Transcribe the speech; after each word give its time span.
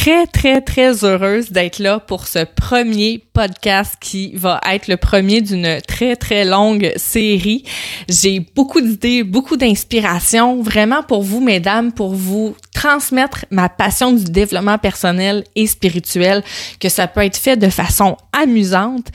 très, 0.00 0.26
très, 0.26 0.62
très 0.62 1.04
heureuse 1.04 1.50
d'être 1.50 1.78
là 1.78 2.00
pour 2.00 2.26
ce 2.26 2.46
premier 2.56 3.22
podcast 3.34 3.96
qui 4.00 4.34
va 4.34 4.58
être 4.66 4.88
le 4.88 4.96
premier 4.96 5.42
d'une 5.42 5.78
très, 5.86 6.16
très 6.16 6.46
longue 6.46 6.90
série. 6.96 7.64
J'ai 8.08 8.40
beaucoup 8.40 8.80
d'idées, 8.80 9.24
beaucoup 9.24 9.58
d'inspiration, 9.58 10.62
vraiment 10.62 11.02
pour 11.02 11.22
vous, 11.22 11.42
mesdames, 11.42 11.92
pour 11.92 12.14
vous 12.14 12.56
transmettre 12.74 13.44
ma 13.50 13.68
passion 13.68 14.12
du 14.12 14.24
développement 14.24 14.78
personnel 14.78 15.44
et 15.54 15.66
spirituel, 15.66 16.42
que 16.80 16.88
ça 16.88 17.06
peut 17.06 17.22
être 17.22 17.36
fait 17.36 17.58
de 17.58 17.68
façon 17.68 18.16
amusante 18.32 19.08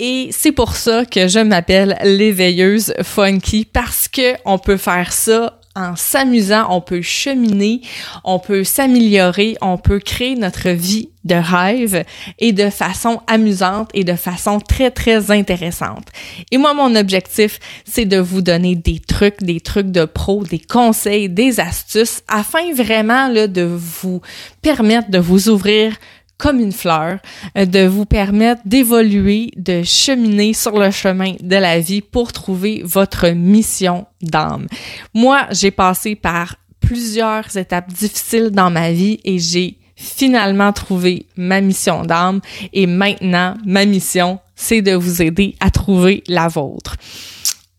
et 0.00 0.30
c'est 0.32 0.50
pour 0.50 0.74
ça 0.74 1.04
que 1.04 1.28
je 1.28 1.38
m'appelle 1.38 1.96
l'éveilleuse 2.02 2.92
funky 3.04 3.64
parce 3.64 4.08
que 4.08 4.34
on 4.44 4.58
peut 4.58 4.76
faire 4.76 5.12
ça 5.12 5.60
en 5.76 5.96
s'amusant, 5.96 6.66
on 6.70 6.80
peut 6.80 7.02
cheminer, 7.02 7.80
on 8.22 8.38
peut 8.38 8.64
s'améliorer, 8.64 9.56
on 9.60 9.76
peut 9.76 9.98
créer 9.98 10.36
notre 10.36 10.70
vie 10.70 11.10
de 11.24 11.34
rêve 11.34 12.04
et 12.38 12.52
de 12.52 12.70
façon 12.70 13.20
amusante 13.26 13.90
et 13.94 14.04
de 14.04 14.14
façon 14.14 14.60
très, 14.60 14.90
très 14.90 15.30
intéressante. 15.30 16.06
Et 16.50 16.58
moi, 16.58 16.74
mon 16.74 16.94
objectif, 16.94 17.58
c'est 17.84 18.04
de 18.04 18.18
vous 18.18 18.42
donner 18.42 18.76
des 18.76 19.00
trucs, 19.00 19.42
des 19.42 19.60
trucs 19.60 19.90
de 19.90 20.04
pro, 20.04 20.44
des 20.44 20.58
conseils, 20.58 21.28
des 21.28 21.60
astuces 21.60 22.22
afin 22.28 22.72
vraiment 22.74 23.28
de 23.28 23.62
vous 23.62 24.20
permettre 24.62 25.10
de 25.10 25.18
vous 25.18 25.48
ouvrir 25.48 25.94
comme 26.38 26.60
une 26.60 26.72
fleur, 26.72 27.18
euh, 27.56 27.66
de 27.66 27.86
vous 27.86 28.04
permettre 28.04 28.62
d'évoluer, 28.64 29.50
de 29.56 29.82
cheminer 29.82 30.52
sur 30.52 30.78
le 30.78 30.90
chemin 30.90 31.34
de 31.40 31.56
la 31.56 31.80
vie 31.80 32.02
pour 32.02 32.32
trouver 32.32 32.82
votre 32.84 33.28
mission 33.28 34.06
d'âme. 34.20 34.66
Moi, 35.14 35.46
j'ai 35.50 35.70
passé 35.70 36.14
par 36.14 36.56
plusieurs 36.80 37.56
étapes 37.56 37.92
difficiles 37.92 38.50
dans 38.50 38.70
ma 38.70 38.92
vie 38.92 39.20
et 39.24 39.38
j'ai 39.38 39.78
finalement 39.96 40.72
trouvé 40.72 41.26
ma 41.36 41.60
mission 41.60 42.04
d'âme 42.04 42.40
et 42.72 42.86
maintenant, 42.86 43.54
ma 43.64 43.84
mission, 43.84 44.40
c'est 44.56 44.82
de 44.82 44.92
vous 44.92 45.22
aider 45.22 45.56
à 45.60 45.70
trouver 45.70 46.22
la 46.28 46.48
vôtre. 46.48 46.96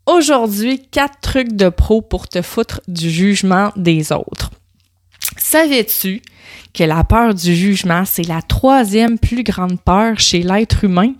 Aujourd'hui, 0.05 0.81
quatre 0.91 1.19
trucs 1.19 1.53
de 1.53 1.69
pro 1.69 2.01
pour 2.01 2.27
te 2.27 2.41
foutre 2.41 2.81
du 2.87 3.09
jugement 3.09 3.71
des 3.75 4.11
autres. 4.11 4.51
Savais-tu 5.37 6.21
que 6.73 6.83
la 6.83 7.03
peur 7.03 7.33
du 7.33 7.55
jugement, 7.55 8.03
c'est 8.05 8.27
la 8.27 8.41
troisième 8.41 9.17
plus 9.17 9.43
grande 9.43 9.79
peur 9.79 10.19
chez 10.19 10.43
l'être 10.43 10.83
humain, 10.83 11.13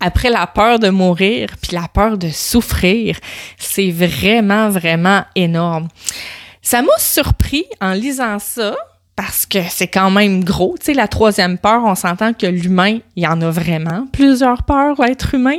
après 0.00 0.30
la 0.30 0.46
peur 0.46 0.78
de 0.78 0.88
mourir, 0.88 1.50
puis 1.60 1.76
la 1.76 1.88
peur 1.88 2.18
de 2.18 2.28
souffrir. 2.30 3.18
C'est 3.58 3.90
vraiment, 3.90 4.70
vraiment 4.70 5.24
énorme. 5.34 5.88
Ça 6.62 6.80
m'a 6.82 6.96
surpris 6.98 7.64
en 7.80 7.92
lisant 7.92 8.38
ça, 8.38 8.76
parce 9.24 9.46
que 9.46 9.60
c'est 9.70 9.86
quand 9.86 10.10
même 10.10 10.42
gros. 10.42 10.74
Tu 10.80 10.86
sais, 10.86 10.94
la 10.94 11.06
troisième 11.06 11.56
peur, 11.56 11.84
on 11.84 11.94
s'entend 11.94 12.32
que 12.32 12.46
l'humain, 12.46 12.98
il 13.14 13.22
y 13.22 13.26
en 13.28 13.40
a 13.40 13.50
vraiment 13.50 14.08
plusieurs 14.12 14.64
peurs, 14.64 15.00
l'être 15.00 15.36
humain. 15.36 15.58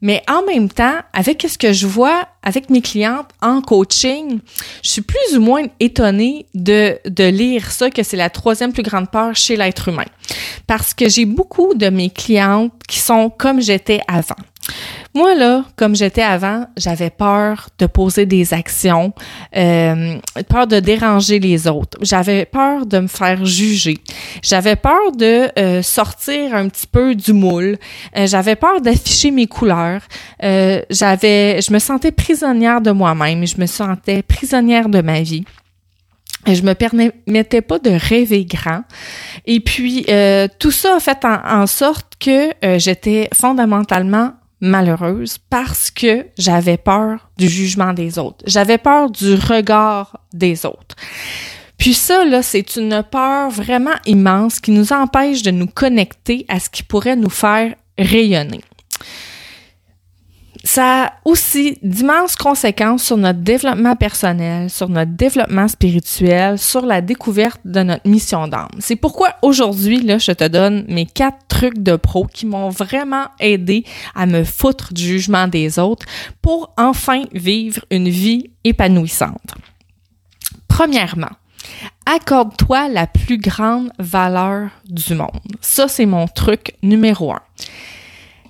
Mais 0.00 0.24
en 0.28 0.44
même 0.44 0.68
temps, 0.68 0.96
avec 1.12 1.46
ce 1.48 1.56
que 1.56 1.72
je 1.72 1.86
vois 1.86 2.26
avec 2.42 2.68
mes 2.68 2.80
clientes 2.80 3.28
en 3.40 3.60
coaching, 3.60 4.40
je 4.82 4.88
suis 4.88 5.02
plus 5.02 5.36
ou 5.36 5.40
moins 5.40 5.66
étonnée 5.78 6.46
de, 6.54 6.98
de 7.08 7.24
lire 7.24 7.70
ça, 7.70 7.90
que 7.90 8.02
c'est 8.02 8.16
la 8.16 8.28
troisième 8.28 8.72
plus 8.72 8.82
grande 8.82 9.08
peur 9.08 9.36
chez 9.36 9.56
l'être 9.56 9.86
humain. 9.86 10.06
Parce 10.66 10.92
que 10.92 11.08
j'ai 11.08 11.26
beaucoup 11.26 11.74
de 11.74 11.88
mes 11.88 12.10
clientes 12.10 12.72
qui 12.88 12.98
sont 12.98 13.30
comme 13.30 13.60
j'étais 13.60 14.00
avant. 14.08 14.34
Moi, 15.16 15.34
là, 15.34 15.64
comme 15.76 15.96
j'étais 15.96 16.20
avant, 16.20 16.66
j'avais 16.76 17.08
peur 17.08 17.70
de 17.78 17.86
poser 17.86 18.26
des 18.26 18.52
actions, 18.52 19.14
euh, 19.56 20.18
peur 20.46 20.66
de 20.66 20.78
déranger 20.78 21.38
les 21.38 21.66
autres. 21.66 21.96
J'avais 22.02 22.44
peur 22.44 22.84
de 22.84 22.98
me 22.98 23.06
faire 23.06 23.42
juger. 23.46 23.96
J'avais 24.42 24.76
peur 24.76 25.12
de 25.16 25.48
euh, 25.58 25.80
sortir 25.80 26.54
un 26.54 26.68
petit 26.68 26.86
peu 26.86 27.14
du 27.14 27.32
moule. 27.32 27.78
Euh, 28.14 28.26
j'avais 28.26 28.56
peur 28.56 28.82
d'afficher 28.82 29.30
mes 29.30 29.46
couleurs. 29.46 30.02
Euh, 30.42 30.82
j'avais, 30.90 31.62
je 31.62 31.72
me 31.72 31.78
sentais 31.78 32.12
prisonnière 32.12 32.82
de 32.82 32.90
moi-même. 32.90 33.46
Je 33.46 33.58
me 33.58 33.64
sentais 33.64 34.20
prisonnière 34.20 34.90
de 34.90 35.00
ma 35.00 35.22
vie. 35.22 35.46
Je 36.46 36.60
me 36.60 36.74
permettais 36.74 37.62
pas 37.62 37.78
de 37.78 37.90
rêver 37.90 38.44
grand. 38.44 38.82
Et 39.46 39.60
puis, 39.60 40.04
tout 40.58 40.70
ça 40.70 40.96
a 40.96 41.00
fait 41.00 41.24
en 41.24 41.66
sorte 41.66 42.12
que 42.20 42.50
j'étais 42.78 43.30
fondamentalement 43.34 44.34
malheureuse 44.60 45.38
parce 45.50 45.90
que 45.90 46.26
j'avais 46.38 46.76
peur 46.76 47.30
du 47.36 47.48
jugement 47.48 47.92
des 47.92 48.18
autres. 48.18 48.44
J'avais 48.46 48.78
peur 48.78 49.10
du 49.10 49.34
regard 49.34 50.20
des 50.32 50.64
autres. 50.64 50.96
Puis 51.78 51.94
ça, 51.94 52.24
là, 52.24 52.42
c'est 52.42 52.76
une 52.76 53.02
peur 53.02 53.50
vraiment 53.50 53.96
immense 54.06 54.60
qui 54.60 54.70
nous 54.70 54.92
empêche 54.92 55.42
de 55.42 55.50
nous 55.50 55.66
connecter 55.66 56.46
à 56.48 56.58
ce 56.58 56.70
qui 56.70 56.82
pourrait 56.82 57.16
nous 57.16 57.30
faire 57.30 57.74
rayonner 57.98 58.62
ça 60.66 61.04
a 61.04 61.12
aussi 61.24 61.78
d'immenses 61.82 62.34
conséquences 62.34 63.04
sur 63.04 63.16
notre 63.16 63.38
développement 63.38 63.94
personnel, 63.94 64.68
sur 64.68 64.88
notre 64.88 65.12
développement 65.12 65.68
spirituel, 65.68 66.58
sur 66.58 66.84
la 66.84 67.00
découverte 67.00 67.60
de 67.64 67.84
notre 67.84 68.08
mission 68.08 68.48
d'âme. 68.48 68.68
C'est 68.80 68.96
pourquoi 68.96 69.36
aujourd'hui, 69.42 70.00
là, 70.00 70.18
je 70.18 70.32
te 70.32 70.46
donne 70.48 70.84
mes 70.88 71.06
quatre 71.06 71.38
trucs 71.46 71.78
de 71.78 71.94
pro 71.94 72.26
qui 72.26 72.46
m'ont 72.46 72.70
vraiment 72.70 73.26
aidé 73.38 73.84
à 74.16 74.26
me 74.26 74.42
foutre 74.42 74.92
du 74.92 75.04
jugement 75.04 75.46
des 75.46 75.78
autres 75.78 76.04
pour 76.42 76.74
enfin 76.76 77.22
vivre 77.32 77.84
une 77.92 78.08
vie 78.08 78.50
épanouissante. 78.64 79.54
Premièrement, 80.66 81.30
accorde-toi 82.06 82.88
la 82.88 83.06
plus 83.06 83.38
grande 83.38 83.92
valeur 84.00 84.70
du 84.88 85.14
monde. 85.14 85.30
Ça, 85.60 85.86
c'est 85.86 86.06
mon 86.06 86.26
truc 86.26 86.74
numéro 86.82 87.32
un. 87.32 87.40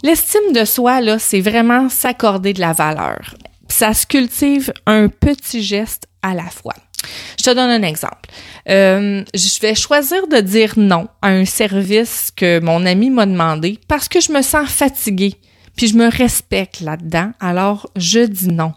L'estime 0.03 0.53
de 0.53 0.65
soi, 0.65 1.01
là, 1.01 1.19
c'est 1.19 1.41
vraiment 1.41 1.89
s'accorder 1.89 2.53
de 2.53 2.61
la 2.61 2.73
valeur. 2.73 3.35
Ça 3.69 3.95
se 3.95 4.07
cultive 4.07 4.73
un 4.87 5.09
petit 5.09 5.63
geste 5.63 6.09
à 6.23 6.35
la 6.35 6.45
fois. 6.45 6.75
Je 7.39 7.45
te 7.45 7.51
donne 7.51 7.71
un 7.71 7.83
exemple. 7.83 8.31
Euh, 8.69 9.23
je 9.35 9.61
vais 9.61 9.75
choisir 9.75 10.27
de 10.27 10.39
dire 10.41 10.75
non 10.77 11.09
à 11.23 11.29
un 11.29 11.45
service 11.45 12.31
que 12.35 12.61
mon 12.61 12.85
ami 12.87 13.11
m'a 13.11 13.27
demandé 13.27 13.79
parce 13.89 14.09
que 14.09 14.21
je 14.21 14.33
me 14.33 14.43
sens 14.43 14.69
fatiguée, 14.69 15.35
puis 15.77 15.89
je 15.89 15.97
me 15.97 16.11
respecte 16.11 16.81
là-dedans, 16.81 17.31
alors 17.41 17.89
je 17.97 18.21
dis 18.21 18.49
non. 18.49 18.73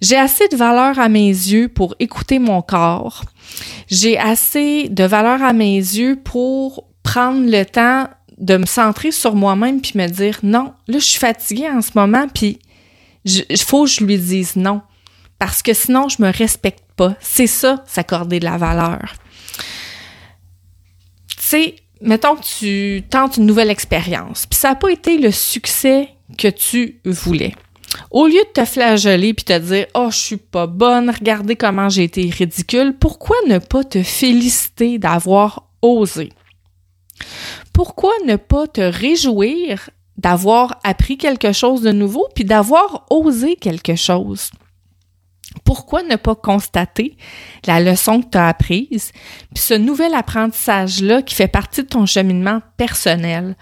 J'ai 0.00 0.16
assez 0.16 0.48
de 0.48 0.56
valeur 0.56 0.98
à 0.98 1.08
mes 1.08 1.28
yeux 1.28 1.68
pour 1.68 1.94
écouter 1.98 2.38
mon 2.38 2.62
corps. 2.62 3.22
J'ai 3.88 4.18
assez 4.18 4.88
de 4.88 5.04
valeur 5.04 5.42
à 5.42 5.52
mes 5.52 5.76
yeux 5.76 6.16
pour 6.16 6.84
prendre 7.02 7.50
le 7.50 7.64
temps 7.64 8.08
de 8.40 8.56
me 8.56 8.66
centrer 8.66 9.12
sur 9.12 9.34
moi-même 9.34 9.80
puis 9.80 9.92
me 9.94 10.06
dire 10.08 10.40
non, 10.42 10.72
là 10.88 10.98
je 10.98 11.04
suis 11.04 11.18
fatiguée 11.18 11.68
en 11.68 11.82
ce 11.82 11.90
moment 11.94 12.26
puis 12.28 12.58
il 13.24 13.60
faut 13.60 13.84
que 13.84 13.90
je 13.90 14.04
lui 14.04 14.18
dise 14.18 14.56
non 14.56 14.80
parce 15.38 15.62
que 15.62 15.74
sinon 15.74 16.08
je 16.08 16.22
me 16.22 16.32
respecte 16.32 16.84
pas. 16.96 17.14
C'est 17.20 17.46
ça 17.46 17.84
s'accorder 17.86 18.40
de 18.40 18.44
la 18.44 18.56
valeur. 18.56 19.14
Tu 21.28 21.36
sais, 21.38 21.76
mettons 22.00 22.36
que 22.36 22.42
tu 22.42 23.02
tentes 23.08 23.36
une 23.36 23.46
nouvelle 23.46 23.70
expérience 23.70 24.46
puis 24.46 24.58
ça 24.58 24.70
n'a 24.70 24.74
pas 24.74 24.90
été 24.90 25.18
le 25.18 25.30
succès 25.30 26.08
que 26.38 26.48
tu 26.48 27.00
voulais. 27.04 27.54
Au 28.10 28.26
lieu 28.26 28.34
de 28.34 28.52
te 28.52 28.64
flageller 28.64 29.34
puis 29.34 29.44
te 29.44 29.58
dire 29.58 29.86
"Oh, 29.94 30.08
je 30.10 30.16
suis 30.16 30.36
pas 30.36 30.66
bonne, 30.66 31.10
regardez 31.10 31.56
comment 31.56 31.88
j'ai 31.88 32.04
été 32.04 32.22
ridicule", 32.30 32.94
pourquoi 32.98 33.36
ne 33.48 33.58
pas 33.58 33.84
te 33.84 34.02
féliciter 34.02 34.98
d'avoir 34.98 35.64
osé? 35.82 36.30
Pourquoi 37.82 38.12
ne 38.26 38.36
pas 38.36 38.66
te 38.66 38.82
réjouir 38.82 39.88
d'avoir 40.18 40.78
appris 40.84 41.16
quelque 41.16 41.52
chose 41.52 41.80
de 41.80 41.92
nouveau 41.92 42.28
puis 42.34 42.44
d'avoir 42.44 43.06
osé 43.08 43.56
quelque 43.56 43.96
chose? 43.96 44.50
Pourquoi 45.64 46.02
ne 46.02 46.16
pas 46.16 46.34
constater 46.34 47.16
la 47.66 47.80
leçon 47.80 48.20
que 48.20 48.28
tu 48.32 48.36
as 48.36 48.48
apprise, 48.48 49.12
puis 49.54 49.64
ce 49.64 49.72
nouvel 49.72 50.12
apprentissage-là 50.12 51.22
qui 51.22 51.34
fait 51.34 51.48
partie 51.48 51.84
de 51.84 51.88
ton 51.88 52.04
cheminement 52.04 52.60
personnel? 52.76 53.56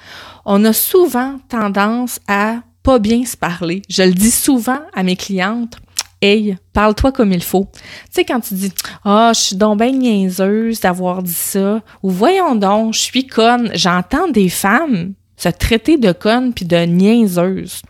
On 0.44 0.64
a 0.64 0.72
souvent 0.72 1.38
tendance 1.48 2.18
à 2.26 2.62
pas 2.82 2.98
bien 2.98 3.24
se 3.24 3.36
parler. 3.36 3.82
Je 3.88 4.02
le 4.02 4.14
dis 4.14 4.32
souvent 4.32 4.80
à 4.94 5.04
mes 5.04 5.14
clientes. 5.14 5.76
Hey, 6.20 6.56
parle-toi 6.72 7.12
comme 7.12 7.32
il 7.32 7.42
faut. 7.42 7.68
Tu 7.72 7.80
sais, 8.10 8.24
quand 8.24 8.40
tu 8.40 8.54
dis 8.54 8.72
Ah, 9.04 9.32
je 9.34 9.40
suis 9.40 9.56
donc 9.56 9.78
bien 9.78 9.92
niaiseuse 9.92 10.80
d'avoir 10.80 11.22
dit 11.22 11.32
ça, 11.32 11.80
ou 12.02 12.10
voyons 12.10 12.56
donc, 12.56 12.94
je 12.94 13.00
suis 13.00 13.26
conne, 13.26 13.70
j'entends 13.74 14.28
des 14.28 14.48
femmes 14.48 15.14
se 15.38 15.48
traiter 15.48 15.96
de 15.96 16.12
conne 16.12 16.52
puis 16.52 16.64
de 16.64 16.78
niaiseuse. 16.84 17.82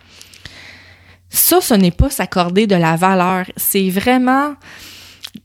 Ça, 1.31 1.61
ce 1.61 1.75
n'est 1.75 1.91
pas 1.91 2.11
s'accorder 2.11 2.67
de 2.67 2.77
la 2.77 2.97
valeur. 2.97 3.47
C'est 3.57 3.89
vraiment 3.91 4.55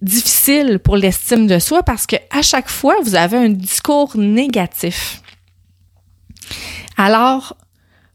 difficile 0.01 0.79
pour 0.79 0.97
l'estime 0.97 1.47
de 1.47 1.59
soi 1.59 1.83
parce 1.83 2.05
que 2.05 2.17
à 2.29 2.41
chaque 2.41 2.69
fois, 2.69 2.95
vous 3.03 3.15
avez 3.15 3.37
un 3.37 3.49
discours 3.49 4.15
négatif. 4.17 5.21
Alors, 6.97 7.57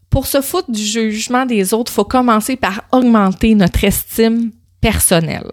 pour 0.09 0.25
se 0.25 0.41
foutre 0.41 0.71
du 0.71 0.81
jugement 0.81 1.45
des 1.45 1.73
autres, 1.73 1.91
il 1.91 1.95
faut 1.95 2.05
commencer 2.05 2.55
par 2.55 2.83
augmenter 2.91 3.55
notre 3.55 3.83
estime 3.83 4.51
personnel. 4.81 5.43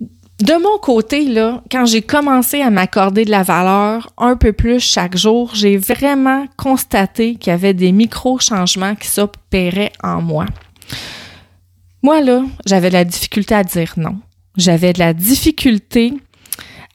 de 0.00 0.54
mon 0.54 0.78
côté, 0.78 1.26
là, 1.28 1.62
quand 1.70 1.84
j'ai 1.84 2.00
commencé 2.00 2.62
à 2.62 2.70
m'accorder 2.70 3.24
de 3.26 3.30
la 3.30 3.42
valeur 3.42 4.10
un 4.16 4.36
peu 4.36 4.52
plus 4.52 4.80
chaque 4.80 5.16
jour, 5.16 5.54
j'ai 5.54 5.76
vraiment 5.76 6.46
constaté 6.56 7.34
qu'il 7.34 7.50
y 7.50 7.54
avait 7.54 7.74
des 7.74 7.92
micro-changements 7.92 8.94
qui 8.94 9.08
s'opéraient 9.08 9.92
en 10.02 10.22
moi. 10.22 10.46
Moi, 12.02 12.22
là, 12.22 12.42
j'avais 12.64 12.88
de 12.88 12.94
la 12.94 13.04
difficulté 13.04 13.54
à 13.54 13.64
dire 13.64 13.92
non. 13.98 14.18
J'avais 14.56 14.94
de 14.94 14.98
la 14.98 15.12
difficulté 15.12 16.14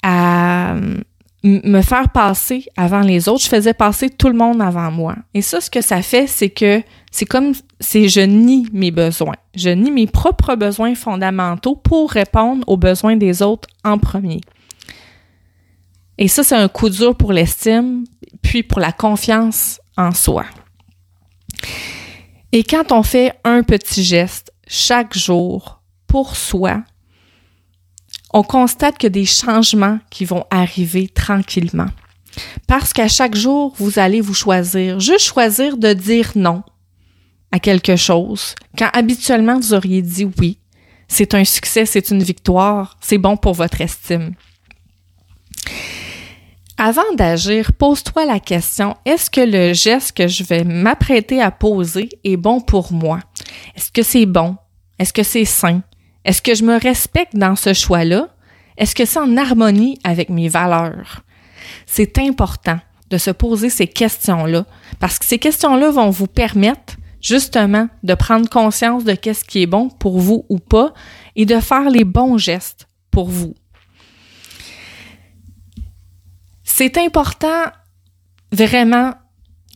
à 0.01 0.75
me 1.45 1.81
faire 1.81 2.09
passer 2.09 2.65
avant 2.75 3.01
les 3.01 3.29
autres. 3.29 3.43
Je 3.43 3.49
faisais 3.49 3.73
passer 3.73 4.09
tout 4.09 4.29
le 4.29 4.35
monde 4.35 4.61
avant 4.61 4.89
moi. 4.89 5.15
Et 5.33 5.41
ça, 5.41 5.61
ce 5.61 5.69
que 5.69 5.81
ça 5.81 6.01
fait, 6.01 6.27
c'est 6.27 6.49
que 6.49 6.81
c'est 7.11 7.25
comme, 7.25 7.53
c'est 7.79 8.09
je 8.09 8.21
nie 8.21 8.67
mes 8.73 8.91
besoins. 8.91 9.35
Je 9.55 9.69
nie 9.69 9.91
mes 9.91 10.07
propres 10.07 10.55
besoins 10.55 10.95
fondamentaux 10.95 11.75
pour 11.75 12.11
répondre 12.11 12.63
aux 12.67 12.77
besoins 12.77 13.15
des 13.15 13.41
autres 13.41 13.69
en 13.83 13.99
premier. 13.99 14.41
Et 16.17 16.27
ça, 16.27 16.43
c'est 16.43 16.55
un 16.55 16.67
coup 16.67 16.89
dur 16.89 17.15
pour 17.15 17.31
l'estime, 17.31 18.05
puis 18.41 18.63
pour 18.63 18.79
la 18.79 18.91
confiance 18.91 19.79
en 19.97 20.11
soi. 20.13 20.45
Et 22.51 22.63
quand 22.63 22.91
on 22.91 23.03
fait 23.03 23.33
un 23.43 23.63
petit 23.63 24.03
geste 24.03 24.51
chaque 24.67 25.15
jour 25.15 25.81
pour 26.07 26.35
soi, 26.35 26.83
on 28.35 28.43
constate 28.43 28.97
que 28.97 29.07
des 29.07 29.25
changements 29.25 29.97
qui 30.09 30.25
vont 30.25 30.43
arriver 30.51 31.07
tranquillement. 31.07 31.87
Parce 32.67 32.91
qu'à 32.91 33.07
chaque 33.07 33.33
jour, 33.33 33.73
vous 33.77 33.97
allez 33.97 34.19
vous 34.19 34.33
choisir, 34.33 34.99
juste 34.99 35.21
choisir 35.21 35.77
de 35.77 35.93
dire 35.93 36.33
non 36.35 36.61
à 37.53 37.59
quelque 37.59 37.95
chose, 37.95 38.53
quand 38.77 38.89
habituellement 38.91 39.57
vous 39.57 39.73
auriez 39.73 40.01
dit 40.01 40.27
oui. 40.37 40.59
C'est 41.07 41.33
un 41.33 41.45
succès, 41.45 41.85
c'est 41.85 42.09
une 42.09 42.23
victoire, 42.23 42.97
c'est 42.99 43.17
bon 43.17 43.37
pour 43.37 43.53
votre 43.53 43.79
estime. 43.79 44.33
Avant 46.77 47.13
d'agir, 47.15 47.71
pose-toi 47.71 48.25
la 48.25 48.41
question, 48.41 48.97
est-ce 49.05 49.29
que 49.29 49.39
le 49.39 49.73
geste 49.73 50.11
que 50.11 50.27
je 50.27 50.43
vais 50.43 50.65
m'apprêter 50.65 51.41
à 51.41 51.51
poser 51.51 52.09
est 52.25 52.35
bon 52.35 52.59
pour 52.59 52.91
moi? 52.91 53.21
Est-ce 53.77 53.93
que 53.93 54.03
c'est 54.03 54.25
bon? 54.25 54.57
Est-ce 54.99 55.13
que 55.13 55.23
c'est 55.23 55.45
sain? 55.45 55.83
Est-ce 56.25 56.41
que 56.41 56.55
je 56.55 56.63
me 56.63 56.77
respecte 56.77 57.35
dans 57.35 57.55
ce 57.55 57.73
choix-là? 57.73 58.29
Est-ce 58.77 58.95
que 58.95 59.05
c'est 59.05 59.19
en 59.19 59.37
harmonie 59.37 59.99
avec 60.03 60.29
mes 60.29 60.49
valeurs? 60.49 61.21
C'est 61.85 62.17
important 62.17 62.79
de 63.09 63.17
se 63.17 63.29
poser 63.29 63.69
ces 63.69 63.87
questions-là 63.87 64.65
parce 64.99 65.19
que 65.19 65.25
ces 65.25 65.37
questions-là 65.37 65.91
vont 65.91 66.09
vous 66.09 66.27
permettre 66.27 66.95
justement 67.21 67.87
de 68.03 68.15
prendre 68.15 68.49
conscience 68.49 69.03
de 69.03 69.13
qu'est-ce 69.13 69.45
qui 69.45 69.61
est 69.61 69.67
bon 69.67 69.89
pour 69.89 70.19
vous 70.19 70.45
ou 70.49 70.59
pas 70.59 70.93
et 71.35 71.45
de 71.45 71.59
faire 71.59 71.89
les 71.89 72.03
bons 72.03 72.37
gestes 72.37 72.87
pour 73.11 73.29
vous. 73.29 73.53
C'est 76.63 76.97
important 76.97 77.65
vraiment 78.51 79.13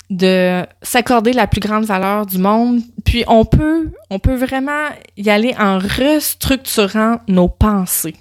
de 0.10 0.66
s'accorder 0.82 1.34
la 1.34 1.46
plus 1.46 1.62
grande 1.62 1.86
valeur 1.86 2.26
du 2.26 2.40
monde, 2.40 2.82
puis 3.06 3.24
on 3.28 3.46
peut 3.46 3.92
on 4.10 4.20
peut 4.20 4.36
vraiment 4.36 4.90
y 5.18 5.30
aller 5.30 5.54
en 5.60 5.78
restructurant 5.78 7.20
nos 7.28 7.48
pensées. 7.48 8.16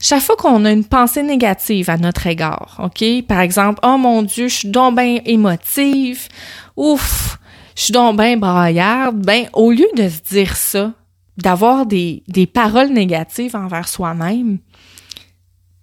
Chaque 0.00 0.22
fois 0.22 0.36
qu'on 0.36 0.64
a 0.64 0.70
une 0.70 0.84
pensée 0.84 1.22
négative 1.22 1.90
à 1.90 1.96
notre 1.96 2.26
égard, 2.26 2.78
OK? 2.82 3.04
Par 3.26 3.40
exemple, 3.40 3.80
oh 3.82 3.96
mon 3.98 4.22
dieu, 4.22 4.48
je 4.48 4.54
suis 4.54 4.68
donc 4.68 4.96
bien 4.96 5.18
émotive. 5.24 6.28
Ouf, 6.76 7.38
je 7.74 7.84
suis 7.84 7.92
donc 7.92 8.16
bien 8.16 8.36
braillarde. 8.36 9.16
Ben 9.16 9.48
au 9.54 9.72
lieu 9.72 9.88
de 9.96 10.08
se 10.08 10.20
dire 10.34 10.54
ça, 10.54 10.92
d'avoir 11.36 11.86
des, 11.86 12.22
des 12.28 12.46
paroles 12.46 12.90
négatives 12.90 13.56
envers 13.56 13.88
soi-même, 13.88 14.58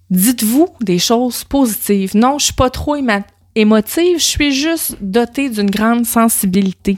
dites-vous 0.10 0.70
des 0.80 1.00
choses 1.00 1.44
positives. 1.44 2.16
Non, 2.16 2.38
je 2.40 2.46
suis 2.46 2.54
pas 2.54 2.70
trop 2.70 2.96
émotive, 3.56 4.20
je 4.20 4.24
suis 4.24 4.52
juste 4.52 4.98
dotée 5.02 5.50
d'une 5.50 5.70
grande 5.70 6.06
sensibilité. 6.06 6.98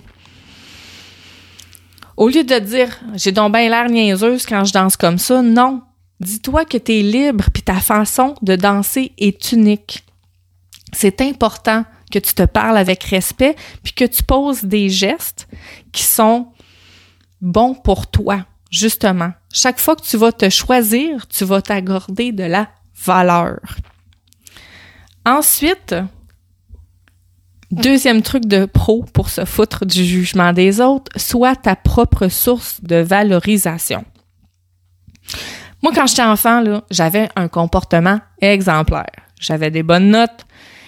Au 2.17 2.29
lieu 2.29 2.43
de 2.43 2.59
dire 2.59 2.99
j'ai 3.13 3.31
donc 3.31 3.53
bien 3.53 3.69
l'air 3.69 3.89
niaiseuse 3.89 4.45
quand 4.45 4.65
je 4.65 4.73
danse 4.73 4.97
comme 4.97 5.19
ça, 5.19 5.41
non. 5.41 5.83
Dis-toi 6.19 6.65
que 6.65 6.79
tu 6.79 6.93
es 6.93 7.01
libre 7.03 7.45
puis 7.53 7.61
ta 7.61 7.79
façon 7.79 8.33
de 8.41 8.55
danser 8.55 9.11
est 9.19 9.51
unique. 9.51 10.03
C'est 10.93 11.21
important 11.21 11.85
que 12.11 12.17
tu 12.17 12.33
te 12.33 12.43
parles 12.43 12.77
avec 12.77 13.03
respect 13.03 13.55
puis 13.83 13.93
que 13.93 14.05
tu 14.05 14.23
poses 14.23 14.63
des 14.63 14.89
gestes 14.89 15.47
qui 15.91 16.03
sont 16.03 16.47
bons 17.39 17.75
pour 17.75 18.07
toi, 18.07 18.45
justement. 18.71 19.31
Chaque 19.53 19.79
fois 19.79 19.95
que 19.95 20.01
tu 20.01 20.17
vas 20.17 20.31
te 20.31 20.49
choisir, 20.49 21.27
tu 21.27 21.45
vas 21.45 21.61
t'accorder 21.61 22.31
de 22.31 22.43
la 22.43 22.69
valeur. 23.05 23.59
Ensuite, 25.25 25.93
Deuxième 27.71 28.21
truc 28.21 28.45
de 28.45 28.65
pro 28.65 29.03
pour 29.13 29.29
se 29.29 29.43
foutre 29.43 29.85
du 29.85 30.05
jugement 30.05 30.53
des 30.53 30.79
autres, 30.79 31.11
sois 31.17 31.55
ta 31.55 31.75
propre 31.75 32.29
source 32.29 32.81
de 32.81 32.95
valorisation. 32.95 34.05
Moi, 35.83 35.91
quand 35.93 36.07
j'étais 36.07 36.23
enfant, 36.23 36.63
j'avais 36.89 37.27
un 37.35 37.49
comportement 37.49 38.19
exemplaire. 38.41 39.11
J'avais 39.39 39.69
des 39.69 39.83
bonnes 39.83 40.09
notes. 40.09 40.45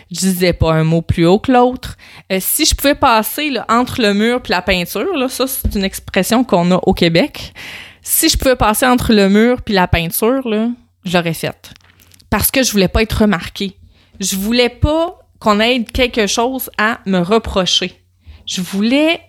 Je 0.09 0.19
disais 0.19 0.53
pas 0.53 0.73
un 0.73 0.83
mot 0.83 1.01
plus 1.01 1.25
haut 1.25 1.37
que 1.37 1.51
l'autre. 1.51 1.97
Euh, 2.31 2.39
si 2.39 2.65
je 2.65 2.73
pouvais 2.73 2.95
passer 2.95 3.51
entre 3.67 4.01
le 4.01 4.13
mur 4.13 4.41
puis 4.41 4.51
la 4.51 4.63
peinture, 4.63 5.15
là, 5.15 5.27
ça 5.27 5.45
c'est 5.45 5.75
une 5.75 5.83
expression 5.83 6.43
qu'on 6.43 6.71
a 6.71 6.79
au 6.83 6.93
Québec. 6.93 7.53
Si 8.01 8.27
je 8.29 8.37
pouvais 8.37 8.55
passer 8.55 8.87
entre 8.87 9.13
le 9.13 9.29
mur 9.29 9.61
puis 9.61 9.75
la 9.75 9.87
peinture, 9.87 10.47
là, 10.47 10.69
je 11.05 11.15
l'aurais 11.15 11.35
faite. 11.35 11.73
Parce 12.31 12.49
que 12.49 12.63
je 12.63 12.71
voulais 12.71 12.87
pas 12.87 13.03
être 13.03 13.21
remarquée. 13.21 13.77
Je 14.19 14.35
voulais 14.35 14.69
pas 14.69 15.18
qu'on 15.39 15.59
ait 15.59 15.83
quelque 15.83 16.27
chose 16.27 16.69
à 16.77 16.99
me 17.05 17.19
reprocher. 17.19 17.93
Je 18.45 18.61
voulais, 18.61 19.21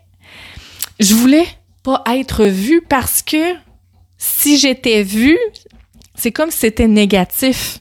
je 0.98 1.14
voulais 1.14 1.46
pas 1.82 2.02
être 2.14 2.44
vue 2.44 2.82
parce 2.88 3.22
que 3.22 3.54
si 4.18 4.58
j'étais 4.58 5.02
vue, 5.02 5.38
c'est 6.14 6.32
comme 6.32 6.50
si 6.50 6.58
c'était 6.58 6.88
négatif. 6.88 7.78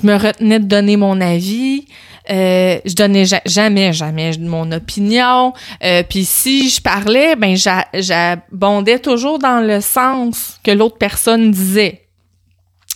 Je 0.00 0.06
me 0.06 0.14
retenais 0.16 0.58
de 0.58 0.64
donner 0.64 0.96
mon 0.96 1.20
avis. 1.20 1.86
Euh, 2.30 2.78
je 2.86 2.94
donnais 2.94 3.26
jamais, 3.44 3.92
jamais 3.92 4.36
mon 4.38 4.72
opinion. 4.72 5.52
Euh, 5.82 6.02
Puis 6.08 6.24
si 6.24 6.70
je 6.70 6.80
parlais, 6.80 7.36
ben 7.36 7.54
j'abondais 7.92 8.98
toujours 8.98 9.38
dans 9.38 9.60
le 9.64 9.80
sens 9.80 10.58
que 10.64 10.70
l'autre 10.70 10.96
personne 10.96 11.50
disait. 11.50 12.08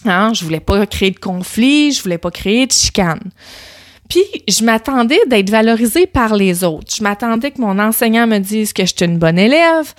Hein? 0.07 0.33
Je 0.33 0.45
voulais 0.45 0.61
pas 0.61 0.87
créer 0.87 1.11
de 1.11 1.19
conflit, 1.19 1.93
je 1.93 2.03
voulais 2.03 2.19
pas 2.19 2.31
créer 2.31 2.67
de 2.67 2.73
chicane. 2.73 3.31
Puis 4.09 4.25
je 4.49 4.65
m'attendais 4.65 5.21
d'être 5.27 5.51
valorisée 5.51 6.07
par 6.07 6.35
les 6.35 6.65
autres. 6.65 6.95
Je 6.97 7.03
m'attendais 7.03 7.51
que 7.51 7.61
mon 7.61 7.79
enseignant 7.79 8.27
me 8.27 8.39
dise 8.39 8.73
que 8.73 8.87
j'étais 8.87 9.05
une 9.05 9.19
bonne 9.19 9.39
élève. 9.39 9.93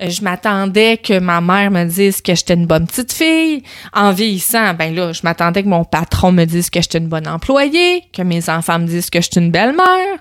Euh, 0.00 0.08
je 0.08 0.22
m'attendais 0.22 0.98
que 0.98 1.18
ma 1.18 1.40
mère 1.40 1.70
me 1.72 1.84
dise 1.84 2.20
que 2.20 2.34
j'étais 2.34 2.54
une 2.54 2.66
bonne 2.66 2.86
petite 2.86 3.12
fille. 3.12 3.64
En 3.92 4.12
vieillissant, 4.12 4.74
ben 4.74 4.94
là, 4.94 5.12
je 5.12 5.20
m'attendais 5.24 5.64
que 5.64 5.68
mon 5.68 5.84
patron 5.84 6.30
me 6.30 6.44
dise 6.44 6.70
que 6.70 6.80
j'étais 6.80 6.98
une 6.98 7.08
bonne 7.08 7.26
employée, 7.26 8.04
que 8.12 8.22
mes 8.22 8.48
enfants 8.48 8.78
me 8.78 8.86
disent 8.86 9.10
que 9.10 9.20
j'étais 9.20 9.40
une 9.40 9.50
belle 9.50 9.74
mère, 9.74 10.18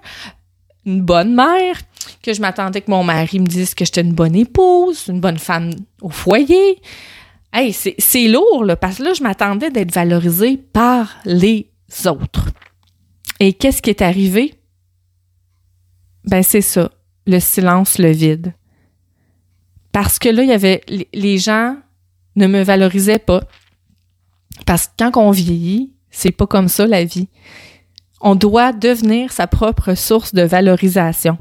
une 0.87 1.01
bonne 1.01 1.35
mère, 1.35 1.77
que 2.23 2.33
je 2.33 2.41
m'attendais 2.41 2.81
que 2.81 2.89
mon 2.89 3.03
mari 3.03 3.39
me 3.39 3.45
dise 3.45 3.75
que 3.75 3.85
j'étais 3.85 4.01
une 4.01 4.13
bonne 4.13 4.35
épouse, 4.35 5.05
une 5.07 5.19
bonne 5.19 5.39
femme 5.39 5.71
au 6.01 6.09
foyer. 6.09 6.81
Hey, 7.53 7.73
c'est 7.73 8.27
lourd, 8.27 8.65
là, 8.65 8.75
parce 8.75 8.97
que 8.97 9.03
là, 9.03 9.13
je 9.13 9.23
m'attendais 9.23 9.69
d'être 9.69 9.93
valorisée 9.93 10.57
par 10.57 11.15
les 11.25 11.69
autres. 12.05 12.47
Et 13.39 13.53
qu'est-ce 13.53 13.81
qui 13.81 13.89
est 13.89 14.01
arrivé? 14.01 14.55
Ben, 16.23 16.43
c'est 16.43 16.61
ça. 16.61 16.91
Le 17.27 17.39
silence, 17.39 17.97
le 17.97 18.11
vide. 18.11 18.53
Parce 19.91 20.19
que 20.19 20.29
là, 20.29 20.43
il 20.43 20.49
y 20.49 20.53
avait, 20.53 20.81
les 21.13 21.37
gens 21.37 21.77
ne 22.35 22.47
me 22.47 22.61
valorisaient 22.61 23.19
pas. 23.19 23.43
Parce 24.65 24.87
que 24.87 24.91
quand 24.99 25.17
on 25.17 25.31
vieillit, 25.31 25.93
c'est 26.09 26.31
pas 26.31 26.47
comme 26.47 26.67
ça 26.67 26.87
la 26.87 27.03
vie. 27.03 27.27
On 28.21 28.35
doit 28.35 28.73
devenir 28.73 29.31
sa 29.31 29.47
propre 29.47 29.93
source 29.95 30.33
de 30.33 30.41
valorisation. 30.41 31.37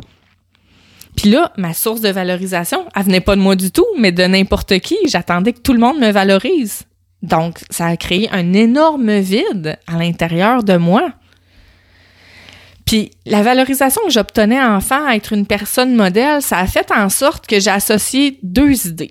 Puis 1.16 1.30
là, 1.30 1.52
ma 1.56 1.72
source 1.74 2.00
de 2.00 2.08
valorisation, 2.08 2.84
elle 2.94 3.04
venait 3.04 3.20
pas 3.20 3.36
de 3.36 3.40
moi 3.40 3.54
du 3.54 3.70
tout, 3.70 3.86
mais 3.98 4.12
de 4.12 4.24
n'importe 4.24 4.78
qui. 4.80 4.96
J'attendais 5.06 5.52
que 5.52 5.60
tout 5.60 5.72
le 5.72 5.78
monde 5.78 5.98
me 5.98 6.10
valorise. 6.10 6.82
Donc, 7.22 7.60
ça 7.70 7.86
a 7.86 7.96
créé 7.96 8.28
un 8.32 8.52
énorme 8.52 9.18
vide 9.18 9.78
à 9.86 9.96
l'intérieur 9.96 10.62
de 10.62 10.76
moi. 10.76 11.12
Puis 12.84 13.10
la 13.24 13.42
valorisation 13.42 14.02
que 14.06 14.12
j'obtenais 14.12 14.62
enfant 14.62 15.06
à 15.06 15.16
être 15.16 15.32
une 15.32 15.46
personne 15.46 15.94
modèle, 15.94 16.42
ça 16.42 16.58
a 16.58 16.66
fait 16.66 16.90
en 16.92 17.08
sorte 17.08 17.46
que 17.46 17.58
j'ai 17.58 17.70
associé 17.70 18.38
deux 18.42 18.86
idées. 18.86 19.10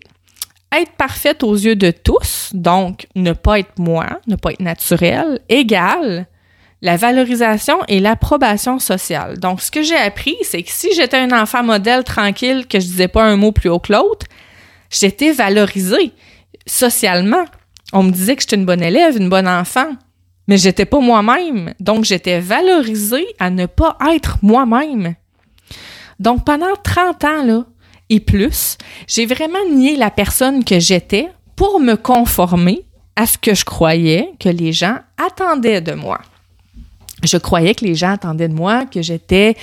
Être 0.71 0.91
parfaite 0.91 1.43
aux 1.43 1.55
yeux 1.55 1.75
de 1.75 1.91
tous, 1.91 2.49
donc 2.53 3.07
ne 3.15 3.33
pas 3.33 3.59
être 3.59 3.77
moi, 3.77 4.19
ne 4.27 4.35
pas 4.35 4.51
être 4.51 4.61
naturelle, 4.61 5.39
égale 5.49 6.27
la 6.83 6.97
valorisation 6.97 7.77
et 7.87 8.01
l'approbation 8.01 8.77
sociale. 8.77 9.39
Donc, 9.39 9.61
ce 9.61 9.71
que 9.71 9.81
j'ai 9.81 9.95
appris, 9.95 10.35
c'est 10.41 10.61
que 10.63 10.69
si 10.69 10.93
j'étais 10.93 11.17
un 11.17 11.31
enfant 11.31 11.63
modèle 11.63 12.03
tranquille, 12.03 12.67
que 12.67 12.79
je 12.79 12.85
disais 12.85 13.07
pas 13.07 13.23
un 13.23 13.37
mot 13.37 13.53
plus 13.53 13.69
haut 13.69 13.79
que 13.79 13.93
l'autre, 13.93 14.25
j'étais 14.91 15.31
valorisée 15.31 16.11
socialement. 16.67 17.45
On 17.93 18.03
me 18.03 18.11
disait 18.11 18.35
que 18.35 18.41
j'étais 18.41 18.57
une 18.57 18.65
bonne 18.65 18.83
élève, 18.83 19.15
une 19.15 19.29
bonne 19.29 19.47
enfant, 19.47 19.93
mais 20.47 20.57
j'étais 20.57 20.85
pas 20.85 20.99
moi-même. 20.99 21.73
Donc, 21.79 22.05
j'étais 22.05 22.39
valorisée 22.39 23.25
à 23.39 23.49
ne 23.49 23.65
pas 23.65 23.97
être 24.13 24.37
moi-même. 24.41 25.15
Donc, 26.19 26.45
pendant 26.45 26.75
30 26.83 27.23
ans, 27.23 27.43
là, 27.43 27.65
et 28.09 28.19
plus, 28.19 28.77
j'ai 29.07 29.25
vraiment 29.25 29.65
nié 29.71 29.95
la 29.95 30.11
personne 30.11 30.63
que 30.63 30.79
j'étais 30.79 31.29
pour 31.55 31.79
me 31.79 31.95
conformer 31.95 32.85
à 33.15 33.25
ce 33.25 33.37
que 33.37 33.53
je 33.53 33.65
croyais 33.65 34.33
que 34.39 34.49
les 34.49 34.73
gens 34.73 34.97
attendaient 35.17 35.81
de 35.81 35.93
moi. 35.93 36.19
Je 37.23 37.37
croyais 37.37 37.73
que 37.73 37.85
les 37.85 37.95
gens 37.95 38.11
attendaient 38.11 38.49
de 38.49 38.53
moi 38.53 38.85
que 38.85 39.01
j'étais 39.01 39.55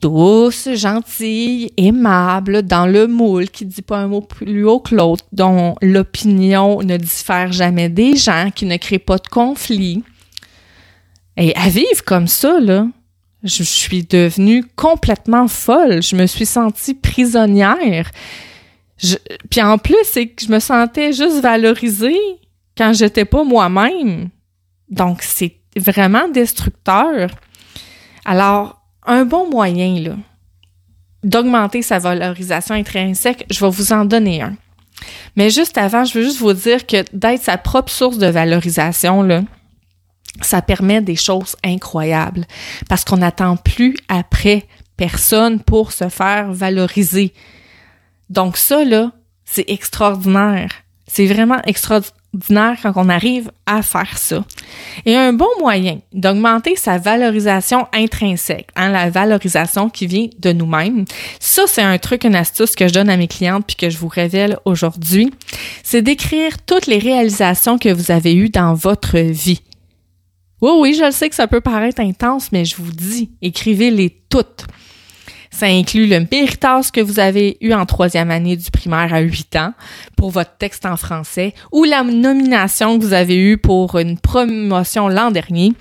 douce, 0.00 0.68
gentille, 0.74 1.72
aimable, 1.76 2.62
dans 2.62 2.86
le 2.86 3.06
moule, 3.06 3.48
qui 3.48 3.64
dit 3.64 3.82
pas 3.82 3.98
un 3.98 4.08
mot 4.08 4.20
plus 4.20 4.64
haut 4.64 4.80
que 4.80 4.94
l'autre, 4.94 5.24
dont 5.32 5.76
l'opinion 5.82 6.82
ne 6.82 6.96
diffère 6.96 7.52
jamais 7.52 7.88
des 7.88 8.16
gens, 8.16 8.50
qui 8.54 8.66
ne 8.66 8.76
crée 8.76 8.98
pas 8.98 9.18
de 9.18 9.28
conflit. 9.28 10.02
Et 11.36 11.54
à 11.56 11.68
vivre 11.68 12.04
comme 12.04 12.28
ça, 12.28 12.60
là, 12.60 12.86
je 13.42 13.62
suis 13.62 14.04
devenue 14.04 14.64
complètement 14.76 15.48
folle. 15.48 16.02
Je 16.02 16.16
me 16.16 16.26
suis 16.26 16.46
sentie 16.46 16.94
prisonnière. 16.94 18.10
puis 19.50 19.62
en 19.62 19.78
plus, 19.78 19.96
c'est 20.04 20.28
que 20.28 20.44
je 20.44 20.50
me 20.50 20.58
sentais 20.58 21.12
juste 21.12 21.40
valorisée 21.40 22.18
quand 22.76 22.92
j'étais 22.92 23.24
pas 23.24 23.44
moi-même. 23.44 24.28
Donc, 24.88 25.22
c'est 25.22 25.56
vraiment 25.76 26.28
destructeur. 26.28 27.30
Alors, 28.24 28.75
un 29.06 29.24
bon 29.24 29.48
moyen, 29.50 30.00
là, 30.00 30.16
d'augmenter 31.22 31.82
sa 31.82 31.98
valorisation 31.98 32.74
intrinsèque, 32.74 33.46
je 33.50 33.64
vais 33.64 33.70
vous 33.70 33.92
en 33.92 34.04
donner 34.04 34.42
un. 34.42 34.56
Mais 35.36 35.50
juste 35.50 35.76
avant, 35.76 36.04
je 36.04 36.18
veux 36.18 36.24
juste 36.24 36.38
vous 36.38 36.52
dire 36.52 36.86
que 36.86 37.04
d'être 37.12 37.42
sa 37.42 37.58
propre 37.58 37.90
source 37.90 38.18
de 38.18 38.26
valorisation, 38.26 39.22
là, 39.22 39.42
ça 40.40 40.62
permet 40.62 41.00
des 41.00 41.16
choses 41.16 41.56
incroyables 41.64 42.46
parce 42.88 43.04
qu'on 43.04 43.18
n'attend 43.18 43.56
plus 43.56 43.96
après 44.08 44.66
personne 44.96 45.60
pour 45.60 45.92
se 45.92 46.08
faire 46.08 46.52
valoriser. 46.52 47.32
Donc 48.30 48.56
ça, 48.56 48.84
là, 48.84 49.12
c'est 49.44 49.68
extraordinaire. 49.68 50.70
C'est 51.06 51.26
vraiment 51.26 51.60
quand 52.82 52.92
on 52.96 53.08
arrive 53.08 53.50
à 53.66 53.82
faire 53.82 54.18
ça. 54.18 54.44
Et 55.04 55.16
un 55.16 55.32
bon 55.32 55.48
moyen 55.60 55.98
d'augmenter 56.12 56.76
sa 56.76 56.98
valorisation 56.98 57.86
intrinsèque, 57.92 58.68
hein, 58.76 58.90
la 58.90 59.10
valorisation 59.10 59.88
qui 59.88 60.06
vient 60.06 60.28
de 60.38 60.52
nous-mêmes, 60.52 61.04
ça 61.40 61.62
c'est 61.66 61.82
un 61.82 61.98
truc, 61.98 62.24
une 62.24 62.34
astuce 62.34 62.74
que 62.74 62.88
je 62.88 62.94
donne 62.94 63.10
à 63.10 63.16
mes 63.16 63.28
clientes 63.28 63.64
puis 63.66 63.76
que 63.76 63.90
je 63.90 63.98
vous 63.98 64.08
révèle 64.08 64.58
aujourd'hui, 64.64 65.32
c'est 65.82 66.02
d'écrire 66.02 66.52
toutes 66.64 66.86
les 66.86 66.98
réalisations 66.98 67.78
que 67.78 67.92
vous 67.92 68.10
avez 68.10 68.34
eues 68.34 68.50
dans 68.50 68.74
votre 68.74 69.18
vie. 69.18 69.62
Oui, 70.62 70.70
oui, 70.78 70.94
je 70.98 71.04
le 71.04 71.10
sais 71.10 71.28
que 71.28 71.34
ça 71.34 71.46
peut 71.46 71.60
paraître 71.60 72.00
intense, 72.00 72.50
mais 72.50 72.64
je 72.64 72.76
vous 72.76 72.90
dis, 72.90 73.30
écrivez-les 73.42 74.22
toutes. 74.30 74.66
Ça 75.58 75.68
inclut 75.68 76.06
le 76.06 76.20
méritage 76.30 76.90
que 76.92 77.00
vous 77.00 77.18
avez 77.18 77.56
eu 77.62 77.72
en 77.72 77.86
troisième 77.86 78.30
année 78.30 78.58
du 78.58 78.70
primaire 78.70 79.14
à 79.14 79.20
8 79.20 79.56
ans 79.56 79.72
pour 80.14 80.28
votre 80.28 80.54
texte 80.58 80.84
en 80.84 80.98
français 80.98 81.54
ou 81.72 81.84
la 81.84 82.02
nomination 82.02 82.98
que 82.98 83.02
vous 83.02 83.14
avez 83.14 83.36
eue 83.36 83.56
pour 83.56 83.98
une 83.98 84.18
promotion 84.18 85.08
l'an 85.08 85.30
dernier. 85.30 85.72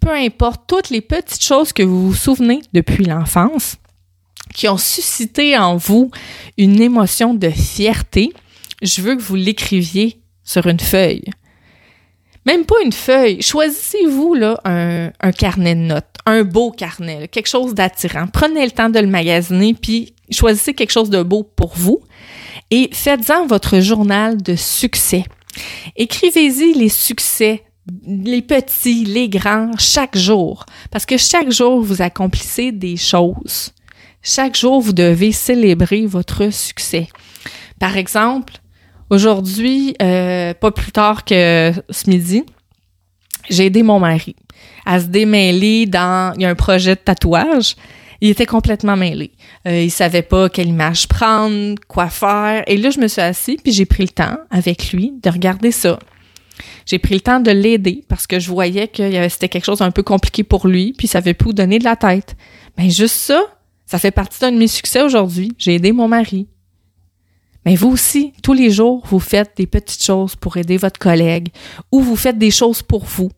Peu 0.00 0.08
importe, 0.08 0.62
toutes 0.66 0.88
les 0.88 1.02
petites 1.02 1.44
choses 1.44 1.74
que 1.74 1.82
vous 1.82 2.08
vous 2.08 2.14
souvenez 2.14 2.62
depuis 2.72 3.04
l'enfance 3.04 3.76
qui 4.54 4.68
ont 4.68 4.78
suscité 4.78 5.58
en 5.58 5.76
vous 5.76 6.10
une 6.56 6.80
émotion 6.80 7.34
de 7.34 7.50
fierté, 7.50 8.32
je 8.80 9.02
veux 9.02 9.16
que 9.16 9.22
vous 9.22 9.36
l'écriviez 9.36 10.18
sur 10.44 10.66
une 10.66 10.80
feuille. 10.80 11.24
Même 12.46 12.64
pas 12.64 12.76
une 12.84 12.92
feuille. 12.92 13.42
Choisissez-vous 13.42 14.34
là 14.34 14.60
un, 14.64 15.32
carnet 15.32 15.74
de 15.74 15.80
notes, 15.80 16.16
un 16.26 16.42
beau 16.42 16.70
carnet, 16.70 17.28
quelque 17.28 17.48
chose 17.48 17.74
d'attirant. 17.74 18.26
Prenez 18.26 18.64
le 18.64 18.70
temps 18.70 18.88
de 18.88 18.98
le 18.98 19.06
magasiner, 19.06 19.74
puis 19.74 20.14
choisissez 20.30 20.74
quelque 20.74 20.92
chose 20.92 21.10
de 21.10 21.22
beau 21.22 21.42
pour 21.42 21.72
vous 21.76 22.00
et 22.70 22.88
faites-en 22.92 23.46
votre 23.46 23.80
journal 23.80 24.40
de 24.40 24.54
succès. 24.56 25.24
Écrivez-y 25.96 26.74
les 26.74 26.88
succès, 26.88 27.64
les 28.06 28.42
petits, 28.42 29.04
les 29.04 29.28
grands, 29.28 29.72
chaque 29.78 30.16
jour, 30.16 30.64
parce 30.90 31.06
que 31.06 31.16
chaque 31.16 31.50
jour, 31.50 31.80
vous 31.80 32.02
accomplissez 32.02 32.72
des 32.72 32.96
choses. 32.96 33.72
Chaque 34.22 34.56
jour, 34.56 34.80
vous 34.80 34.92
devez 34.92 35.32
célébrer 35.32 36.06
votre 36.06 36.52
succès. 36.52 37.08
Par 37.78 37.96
exemple, 37.96 38.59
Aujourd'hui, 39.10 39.96
euh, 40.00 40.54
pas 40.54 40.70
plus 40.70 40.92
tard 40.92 41.24
que 41.24 41.72
ce 41.90 42.08
midi, 42.08 42.44
j'ai 43.50 43.66
aidé 43.66 43.82
mon 43.82 43.98
mari 43.98 44.36
à 44.86 45.00
se 45.00 45.06
démêler 45.06 45.86
dans 45.86 46.32
il 46.36 46.42
y 46.42 46.44
a 46.44 46.48
un 46.48 46.54
projet 46.54 46.94
de 46.94 47.00
tatouage. 47.00 47.74
Il 48.20 48.30
était 48.30 48.46
complètement 48.46 48.96
mêlé. 48.96 49.32
Euh, 49.66 49.82
il 49.82 49.90
savait 49.90 50.22
pas 50.22 50.48
quelle 50.48 50.68
image 50.68 51.08
prendre, 51.08 51.74
quoi 51.88 52.08
faire. 52.08 52.62
Et 52.68 52.76
là, 52.76 52.90
je 52.90 53.00
me 53.00 53.08
suis 53.08 53.20
assise 53.20 53.56
puis 53.62 53.72
j'ai 53.72 53.86
pris 53.86 54.04
le 54.04 54.10
temps 54.10 54.36
avec 54.50 54.92
lui 54.92 55.14
de 55.20 55.30
regarder 55.30 55.72
ça. 55.72 55.98
J'ai 56.86 56.98
pris 57.00 57.14
le 57.14 57.20
temps 57.20 57.40
de 57.40 57.50
l'aider 57.50 58.04
parce 58.08 58.28
que 58.28 58.38
je 58.38 58.48
voyais 58.48 58.86
que 58.86 59.28
c'était 59.28 59.48
quelque 59.48 59.64
chose 59.64 59.80
un 59.80 59.90
peu 59.90 60.04
compliqué 60.04 60.44
pour 60.44 60.68
lui 60.68 60.92
puis 60.96 61.08
ça 61.08 61.18
avait 61.18 61.34
plus 61.34 61.52
donner 61.52 61.80
de 61.80 61.84
la 61.84 61.96
tête. 61.96 62.36
Mais 62.78 62.90
juste 62.90 63.16
ça, 63.16 63.42
ça 63.86 63.98
fait 63.98 64.12
partie 64.12 64.38
d'un 64.38 64.52
de 64.52 64.58
mes 64.58 64.68
succès 64.68 65.02
aujourd'hui. 65.02 65.52
J'ai 65.58 65.74
aidé 65.74 65.90
mon 65.90 66.06
mari. 66.06 66.46
Mais 67.66 67.76
vous 67.76 67.90
aussi, 67.90 68.32
tous 68.42 68.52
les 68.52 68.70
jours, 68.70 69.02
vous 69.06 69.20
faites 69.20 69.56
des 69.56 69.66
petites 69.66 70.02
choses 70.02 70.34
pour 70.36 70.56
aider 70.56 70.76
votre 70.76 70.98
collègue 70.98 71.48
ou 71.92 72.00
vous 72.00 72.16
faites 72.16 72.38
des 72.38 72.50
choses 72.50 72.82
pour 72.82 73.04
vous, 73.04 73.30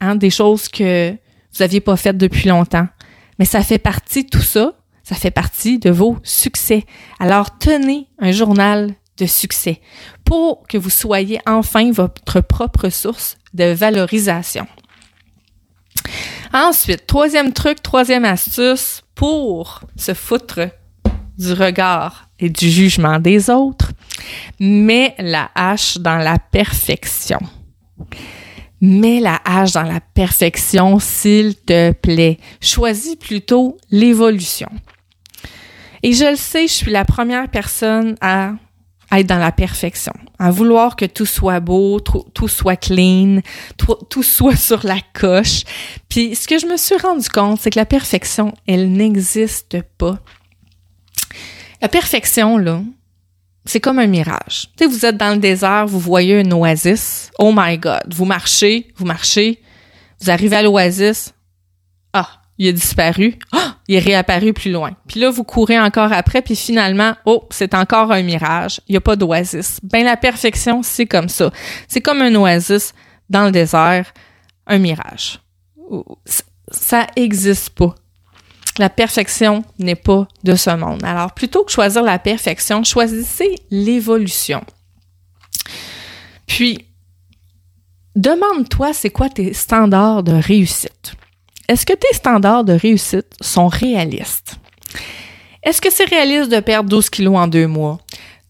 hein, 0.00 0.14
des 0.14 0.30
choses 0.30 0.68
que 0.68 1.10
vous 1.10 1.58
n'aviez 1.60 1.80
pas 1.80 1.96
faites 1.96 2.16
depuis 2.16 2.48
longtemps. 2.48 2.86
Mais 3.38 3.44
ça 3.44 3.62
fait 3.62 3.78
partie 3.78 4.24
de 4.24 4.28
tout 4.28 4.42
ça, 4.42 4.74
ça 5.02 5.16
fait 5.16 5.30
partie 5.30 5.78
de 5.78 5.90
vos 5.90 6.18
succès. 6.22 6.84
Alors 7.18 7.58
tenez 7.58 8.06
un 8.18 8.30
journal 8.32 8.94
de 9.16 9.26
succès 9.26 9.80
pour 10.24 10.66
que 10.68 10.78
vous 10.78 10.90
soyez 10.90 11.40
enfin 11.46 11.90
votre 11.90 12.40
propre 12.40 12.88
source 12.88 13.36
de 13.54 13.72
valorisation. 13.72 14.66
Ensuite, 16.52 17.06
troisième 17.06 17.52
truc, 17.52 17.82
troisième 17.82 18.24
astuce 18.24 19.02
pour 19.14 19.80
se 19.96 20.14
foutre 20.14 20.60
du 21.36 21.52
regard 21.52 22.23
et 22.38 22.48
du 22.48 22.68
jugement 22.68 23.18
des 23.18 23.50
autres, 23.50 23.92
mets 24.60 25.14
la 25.18 25.50
hache 25.54 25.98
dans 25.98 26.16
la 26.16 26.38
perfection. 26.38 27.38
Mets 28.80 29.20
la 29.20 29.40
hache 29.44 29.72
dans 29.72 29.82
la 29.82 30.00
perfection, 30.00 30.98
s'il 30.98 31.54
te 31.56 31.92
plaît. 31.92 32.38
Choisis 32.60 33.16
plutôt 33.16 33.78
l'évolution. 33.90 34.68
Et 36.02 36.12
je 36.12 36.26
le 36.26 36.36
sais, 36.36 36.66
je 36.66 36.72
suis 36.72 36.90
la 36.90 37.04
première 37.04 37.48
personne 37.48 38.16
à 38.20 38.52
être 39.12 39.26
dans 39.26 39.38
la 39.38 39.52
perfection, 39.52 40.12
à 40.38 40.50
vouloir 40.50 40.96
que 40.96 41.04
tout 41.04 41.26
soit 41.26 41.60
beau, 41.60 42.00
tout, 42.00 42.48
soit 42.48 42.76
clean, 42.76 43.40
tout, 43.76 43.96
tout, 44.10 44.22
soit 44.22 44.56
sur 44.56 44.84
la 44.84 44.98
coche. 45.14 45.62
Puis 46.08 46.34
ce 46.34 46.46
que 46.46 46.58
je 46.58 46.66
me 46.66 46.76
suis 46.76 46.96
rendu 46.96 47.28
compte, 47.28 47.60
c'est 47.60 47.70
que 47.70 47.78
la 47.78 47.86
perfection, 47.86 48.52
elle 48.66 48.92
n'existe 48.92 49.78
pas. 49.98 50.18
La 51.84 51.88
perfection, 51.88 52.56
là, 52.56 52.80
c'est 53.66 53.78
comme 53.78 53.98
un 53.98 54.06
mirage. 54.06 54.70
Tu 54.74 54.84
sais, 54.84 54.86
vous 54.86 55.04
êtes 55.04 55.18
dans 55.18 55.34
le 55.34 55.36
désert, 55.36 55.86
vous 55.86 55.98
voyez 55.98 56.40
une 56.40 56.54
oasis. 56.54 57.30
Oh 57.38 57.52
my 57.54 57.76
God. 57.76 58.04
Vous 58.08 58.24
marchez, 58.24 58.90
vous 58.96 59.04
marchez, 59.04 59.60
vous 60.18 60.30
arrivez 60.30 60.56
à 60.56 60.62
l'oasis. 60.62 61.34
Ah, 62.14 62.40
il 62.56 62.68
a 62.68 62.72
disparu. 62.72 63.38
Ah, 63.52 63.76
il 63.86 63.96
est 63.96 63.98
réapparu 63.98 64.54
plus 64.54 64.72
loin. 64.72 64.92
Puis 65.06 65.20
là, 65.20 65.28
vous 65.28 65.44
courez 65.44 65.78
encore 65.78 66.10
après, 66.14 66.40
puis 66.40 66.56
finalement, 66.56 67.16
oh, 67.26 67.46
c'est 67.50 67.74
encore 67.74 68.10
un 68.12 68.22
mirage. 68.22 68.80
Il 68.88 68.92
n'y 68.92 68.96
a 68.96 69.02
pas 69.02 69.16
d'oasis. 69.16 69.78
Ben, 69.82 70.06
la 70.06 70.16
perfection, 70.16 70.82
c'est 70.82 71.04
comme 71.04 71.28
ça. 71.28 71.50
C'est 71.86 72.00
comme 72.00 72.22
un 72.22 72.34
oasis 72.34 72.94
dans 73.28 73.44
le 73.44 73.50
désert, 73.50 74.10
un 74.66 74.78
mirage. 74.78 75.38
Ça 76.70 77.08
existe 77.14 77.68
pas. 77.74 77.94
La 78.78 78.90
perfection 78.90 79.64
n'est 79.78 79.94
pas 79.94 80.26
de 80.42 80.56
ce 80.56 80.70
monde. 80.70 81.04
Alors, 81.04 81.32
plutôt 81.32 81.64
que 81.64 81.70
choisir 81.70 82.02
la 82.02 82.18
perfection, 82.18 82.82
choisissez 82.82 83.54
l'évolution. 83.70 84.64
Puis, 86.46 86.84
demande-toi 88.16 88.92
c'est 88.92 89.10
quoi 89.10 89.28
tes 89.28 89.52
standards 89.52 90.22
de 90.24 90.32
réussite? 90.32 91.14
Est-ce 91.68 91.86
que 91.86 91.94
tes 91.94 92.14
standards 92.14 92.64
de 92.64 92.74
réussite 92.74 93.32
sont 93.40 93.68
réalistes? 93.68 94.56
Est-ce 95.62 95.80
que 95.80 95.90
c'est 95.90 96.04
réaliste 96.04 96.50
de 96.50 96.60
perdre 96.60 96.90
12 96.90 97.10
kilos 97.10 97.36
en 97.36 97.46
deux 97.46 97.66
mois? 97.66 97.98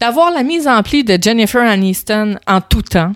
D'avoir 0.00 0.32
la 0.32 0.42
mise 0.42 0.66
en 0.66 0.82
pli 0.82 1.04
de 1.04 1.16
Jennifer 1.22 1.62
Aniston 1.62 2.36
en 2.46 2.60
tout 2.60 2.82
temps? 2.82 3.12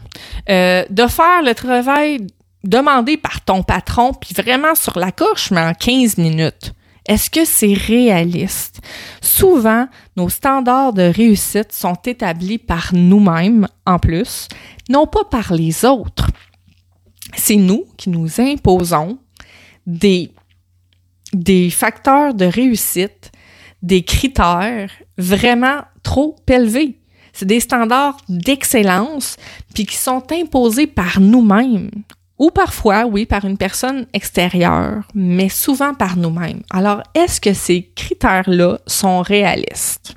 Euh, 0.48 0.84
de 0.88 1.06
faire 1.08 1.42
le 1.42 1.54
travail 1.54 2.26
demandé 2.62 3.16
par 3.16 3.40
ton 3.44 3.62
patron, 3.62 4.12
puis 4.14 4.34
vraiment 4.34 4.74
sur 4.74 4.98
la 4.98 5.10
coche, 5.10 5.50
mais 5.50 5.60
en 5.60 5.74
15 5.74 6.18
minutes? 6.18 6.72
Est-ce 7.08 7.30
que 7.30 7.46
c'est 7.46 7.72
réaliste? 7.72 8.80
Souvent, 9.22 9.88
nos 10.14 10.28
standards 10.28 10.92
de 10.92 11.02
réussite 11.02 11.72
sont 11.72 11.96
établis 12.04 12.58
par 12.58 12.90
nous-mêmes 12.92 13.66
en 13.86 13.98
plus, 13.98 14.46
non 14.90 15.06
pas 15.06 15.24
par 15.24 15.54
les 15.54 15.86
autres. 15.86 16.30
C'est 17.34 17.56
nous 17.56 17.86
qui 17.96 18.10
nous 18.10 18.40
imposons 18.42 19.18
des, 19.86 20.30
facteurs 21.70 22.34
de 22.34 22.44
réussite, 22.44 23.32
des 23.82 24.02
critères 24.02 24.90
vraiment 25.16 25.80
trop 26.02 26.36
élevés. 26.46 27.00
C'est 27.32 27.46
des 27.46 27.60
standards 27.60 28.18
d'excellence, 28.28 29.36
puis 29.74 29.86
qui 29.86 29.96
sont 29.96 30.24
imposés 30.30 30.86
par 30.86 31.20
nous-mêmes. 31.20 31.90
Ou 32.38 32.50
parfois, 32.50 33.04
oui, 33.04 33.26
par 33.26 33.44
une 33.44 33.58
personne 33.58 34.06
extérieure, 34.12 35.02
mais 35.14 35.48
souvent 35.48 35.94
par 35.94 36.16
nous-mêmes. 36.16 36.62
Alors, 36.70 37.02
est-ce 37.14 37.40
que 37.40 37.52
ces 37.52 37.90
critères-là 37.96 38.78
sont 38.86 39.22
réalistes? 39.22 40.14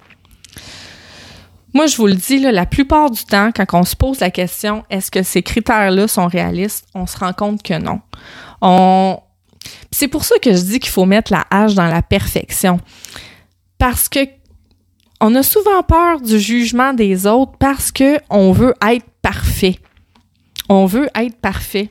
Moi, 1.74 1.88
je 1.88 1.96
vous 1.96 2.08
le 2.08 2.16
dis, 2.16 2.40
la 2.40 2.66
plupart 2.66 3.10
du 3.10 3.24
temps, 3.24 3.52
quand 3.56 3.66
on 3.74 3.84
se 3.84 3.96
pose 3.96 4.20
la 4.20 4.30
question 4.30 4.84
est-ce 4.90 5.10
que 5.10 5.24
ces 5.24 5.42
critères-là 5.42 6.08
sont 6.08 6.28
réalistes, 6.28 6.86
on 6.94 7.08
se 7.08 7.18
rend 7.18 7.34
compte 7.34 7.64
que 7.64 7.80
non. 7.80 8.02
On... 8.62 9.18
C'est 9.90 10.08
pour 10.08 10.24
ça 10.24 10.36
que 10.40 10.52
je 10.54 10.62
dis 10.62 10.80
qu'il 10.80 10.92
faut 10.92 11.06
mettre 11.06 11.32
la 11.32 11.46
hache 11.50 11.74
dans 11.74 11.88
la 11.88 12.02
perfection. 12.02 12.80
Parce 13.78 14.10
que 14.10 14.20
on 15.22 15.34
a 15.36 15.44
souvent 15.44 15.84
peur 15.84 16.20
du 16.20 16.40
jugement 16.40 16.94
des 16.94 17.28
autres 17.28 17.54
parce 17.60 17.92
que 17.92 18.20
on 18.30 18.52
veut 18.52 18.74
être 18.88 19.06
parfait. 19.22 19.80
On 20.68 20.86
veut 20.88 21.10
être 21.16 21.38
parfait. 21.40 21.90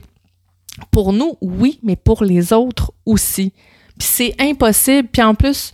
Pour 0.89 1.13
nous, 1.13 1.37
oui, 1.41 1.79
mais 1.83 1.95
pour 1.95 2.23
les 2.23 2.53
autres 2.53 2.91
aussi. 3.05 3.53
C'est 3.99 4.35
impossible. 4.39 5.07
Puis 5.11 5.21
en 5.21 5.35
plus, 5.35 5.71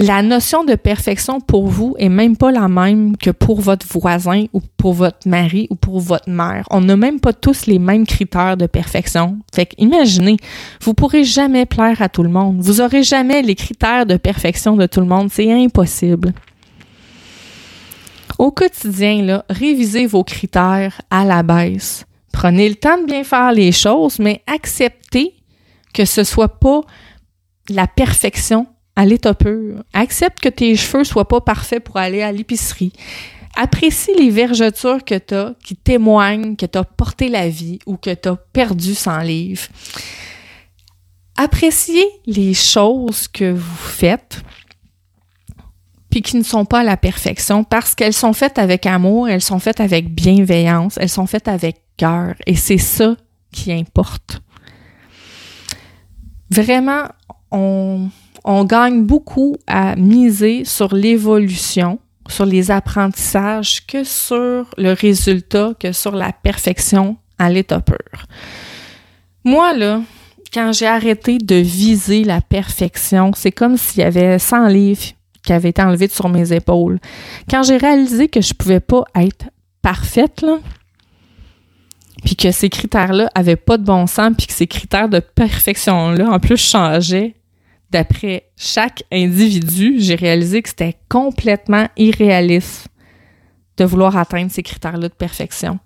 la 0.00 0.22
notion 0.22 0.62
de 0.62 0.76
perfection 0.76 1.40
pour 1.40 1.66
vous 1.66 1.96
est 1.98 2.08
même 2.08 2.36
pas 2.36 2.52
la 2.52 2.68
même 2.68 3.16
que 3.16 3.30
pour 3.30 3.60
votre 3.60 3.84
voisin 3.88 4.44
ou 4.52 4.60
pour 4.76 4.92
votre 4.92 5.28
mari 5.28 5.66
ou 5.70 5.74
pour 5.74 5.98
votre 5.98 6.30
mère. 6.30 6.64
On 6.70 6.80
n'a 6.80 6.94
même 6.94 7.18
pas 7.18 7.32
tous 7.32 7.66
les 7.66 7.80
mêmes 7.80 8.06
critères 8.06 8.56
de 8.56 8.66
perfection. 8.66 9.38
Fait 9.52 9.74
imaginez, 9.76 10.36
vous 10.82 10.94
pourrez 10.94 11.24
jamais 11.24 11.66
plaire 11.66 12.00
à 12.00 12.08
tout 12.08 12.22
le 12.22 12.28
monde. 12.28 12.60
Vous 12.60 12.80
aurez 12.80 13.02
jamais 13.02 13.42
les 13.42 13.56
critères 13.56 14.06
de 14.06 14.16
perfection 14.16 14.76
de 14.76 14.86
tout 14.86 15.00
le 15.00 15.06
monde. 15.06 15.30
C'est 15.32 15.52
impossible. 15.52 16.32
Au 18.38 18.52
quotidien, 18.52 19.22
là, 19.22 19.44
révisez 19.50 20.06
vos 20.06 20.22
critères 20.22 21.00
à 21.10 21.24
la 21.24 21.42
baisse. 21.42 22.06
Prenez 22.32 22.68
le 22.68 22.74
temps 22.74 22.98
de 22.98 23.06
bien 23.06 23.24
faire 23.24 23.52
les 23.52 23.72
choses, 23.72 24.18
mais 24.18 24.42
acceptez 24.46 25.34
que 25.92 26.04
ce 26.04 26.24
soit 26.24 26.60
pas 26.60 26.82
la 27.68 27.86
perfection 27.86 28.66
à 28.96 29.04
l'état 29.04 29.34
pur. 29.34 29.82
Accepte 29.92 30.40
que 30.40 30.48
tes 30.48 30.76
cheveux 30.76 31.04
soient 31.04 31.28
pas 31.28 31.40
parfaits 31.40 31.82
pour 31.82 31.96
aller 31.96 32.22
à 32.22 32.32
l'épicerie. 32.32 32.92
Apprécie 33.56 34.14
les 34.14 34.30
vergetures 34.30 35.04
que 35.04 35.18
tu 35.18 35.34
as 35.34 35.54
qui 35.64 35.76
témoignent 35.76 36.56
que 36.56 36.66
tu 36.66 36.78
as 36.78 36.84
porté 36.84 37.28
la 37.28 37.48
vie 37.48 37.78
ou 37.86 37.96
que 37.96 38.14
tu 38.14 38.28
as 38.28 38.36
perdu 38.36 38.94
100 38.94 39.18
livres. 39.20 39.68
Appréciez 41.36 42.04
les 42.26 42.54
choses 42.54 43.28
que 43.28 43.52
vous 43.52 43.76
faites 43.76 44.42
puis 46.10 46.22
qui 46.22 46.36
ne 46.36 46.42
sont 46.42 46.64
pas 46.64 46.80
à 46.80 46.84
la 46.84 46.96
perfection 46.96 47.64
parce 47.64 47.94
qu'elles 47.94 48.14
sont 48.14 48.32
faites 48.32 48.58
avec 48.58 48.86
amour, 48.86 49.28
elles 49.28 49.42
sont 49.42 49.58
faites 49.58 49.80
avec 49.80 50.14
bienveillance, 50.14 50.96
elles 50.98 51.08
sont 51.08 51.26
faites 51.26 51.48
avec 51.48 51.82
cœur 51.96 52.34
et 52.46 52.56
c'est 52.56 52.78
ça 52.78 53.16
qui 53.52 53.72
importe. 53.72 54.40
Vraiment, 56.50 57.04
on, 57.50 58.08
on 58.44 58.64
gagne 58.64 59.04
beaucoup 59.04 59.56
à 59.66 59.96
miser 59.96 60.64
sur 60.64 60.94
l'évolution, 60.94 61.98
sur 62.28 62.46
les 62.46 62.70
apprentissages 62.70 63.84
que 63.86 64.04
sur 64.04 64.66
le 64.76 64.92
résultat, 64.92 65.72
que 65.78 65.92
sur 65.92 66.12
la 66.12 66.32
perfection 66.32 67.16
à 67.38 67.50
l'état 67.50 67.80
pur. 67.80 68.26
Moi, 69.44 69.74
là, 69.74 70.02
quand 70.52 70.72
j'ai 70.72 70.86
arrêté 70.86 71.38
de 71.38 71.56
viser 71.56 72.24
la 72.24 72.40
perfection, 72.40 73.32
c'est 73.34 73.52
comme 73.52 73.76
s'il 73.76 74.00
y 74.00 74.04
avait 74.04 74.38
100 74.38 74.68
livres 74.68 75.12
qui 75.48 75.54
avait 75.54 75.70
été 75.70 75.80
enlevé 75.80 76.08
sur 76.08 76.28
mes 76.28 76.52
épaules. 76.52 76.98
Quand 77.48 77.62
j'ai 77.62 77.78
réalisé 77.78 78.28
que 78.28 78.42
je 78.42 78.52
pouvais 78.52 78.80
pas 78.80 79.04
être 79.14 79.46
parfaite, 79.80 80.44
puis 82.22 82.36
que 82.36 82.50
ces 82.50 82.68
critères-là 82.68 83.30
avaient 83.34 83.56
pas 83.56 83.78
de 83.78 83.84
bon 83.84 84.06
sens, 84.06 84.34
puis 84.36 84.46
que 84.46 84.52
ces 84.52 84.66
critères 84.66 85.08
de 85.08 85.20
perfection-là, 85.20 86.28
en 86.28 86.38
plus, 86.38 86.58
changeaient 86.58 87.34
d'après 87.90 88.50
chaque 88.58 89.04
individu, 89.10 89.94
j'ai 89.96 90.16
réalisé 90.16 90.60
que 90.60 90.68
c'était 90.68 90.98
complètement 91.08 91.88
irréaliste 91.96 92.88
de 93.78 93.86
vouloir 93.86 94.18
atteindre 94.18 94.50
ces 94.50 94.62
critères-là 94.62 95.08
de 95.08 95.14
perfection. 95.14 95.78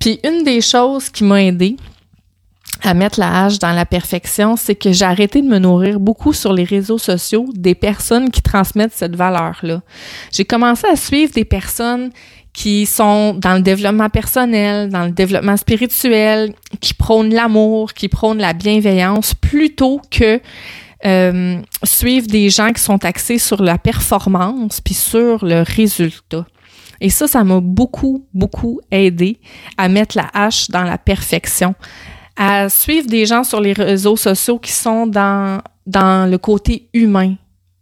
Puis 0.00 0.18
une 0.24 0.44
des 0.44 0.62
choses 0.62 1.10
qui 1.10 1.24
m'a 1.24 1.42
aidé 1.42 1.76
à 2.82 2.94
mettre 2.94 3.20
la 3.20 3.44
hache 3.44 3.58
dans 3.58 3.72
la 3.72 3.86
perfection, 3.86 4.56
c'est 4.56 4.74
que 4.74 4.92
j'ai 4.92 5.04
arrêté 5.04 5.40
de 5.40 5.46
me 5.46 5.58
nourrir 5.58 6.00
beaucoup 6.00 6.32
sur 6.32 6.52
les 6.52 6.64
réseaux 6.64 6.98
sociaux 6.98 7.46
des 7.54 7.74
personnes 7.74 8.30
qui 8.30 8.42
transmettent 8.42 8.92
cette 8.92 9.14
valeur-là. 9.14 9.82
J'ai 10.32 10.44
commencé 10.44 10.86
à 10.86 10.96
suivre 10.96 11.32
des 11.32 11.44
personnes 11.44 12.10
qui 12.52 12.84
sont 12.84 13.34
dans 13.34 13.54
le 13.54 13.62
développement 13.62 14.10
personnel, 14.10 14.90
dans 14.90 15.04
le 15.04 15.10
développement 15.10 15.56
spirituel, 15.56 16.54
qui 16.80 16.92
prônent 16.92 17.32
l'amour, 17.32 17.94
qui 17.94 18.08
prônent 18.08 18.38
la 18.38 18.52
bienveillance, 18.52 19.34
plutôt 19.34 20.00
que 20.10 20.40
euh, 21.04 21.56
suivre 21.82 22.26
des 22.26 22.50
gens 22.50 22.72
qui 22.72 22.82
sont 22.82 23.04
axés 23.04 23.38
sur 23.38 23.62
la 23.62 23.78
performance 23.78 24.80
puis 24.80 24.94
sur 24.94 25.44
le 25.44 25.62
résultat. 25.62 26.46
Et 27.00 27.10
ça, 27.10 27.26
ça 27.26 27.42
m'a 27.42 27.58
beaucoup, 27.60 28.26
beaucoup 28.32 28.80
aidé 28.92 29.40
à 29.76 29.88
mettre 29.88 30.16
la 30.16 30.30
hache 30.32 30.70
dans 30.70 30.84
la 30.84 30.98
perfection, 30.98 31.74
à 32.36 32.68
suivre 32.68 33.06
des 33.08 33.26
gens 33.26 33.44
sur 33.44 33.60
les 33.60 33.72
réseaux 33.72 34.16
sociaux 34.16 34.58
qui 34.58 34.72
sont 34.72 35.06
dans, 35.06 35.60
dans 35.86 36.30
le 36.30 36.38
côté 36.38 36.88
humain, 36.94 37.36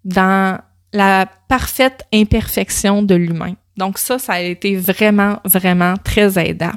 dans 0.04 0.58
la 0.92 1.26
parfaite 1.48 2.04
imperfection 2.12 3.02
de 3.02 3.14
l'humain. 3.14 3.54
Donc 3.76 3.98
ça, 3.98 4.18
ça 4.18 4.34
a 4.34 4.40
été 4.40 4.76
vraiment, 4.76 5.38
vraiment 5.44 5.94
très 6.02 6.38
aidant. 6.38 6.72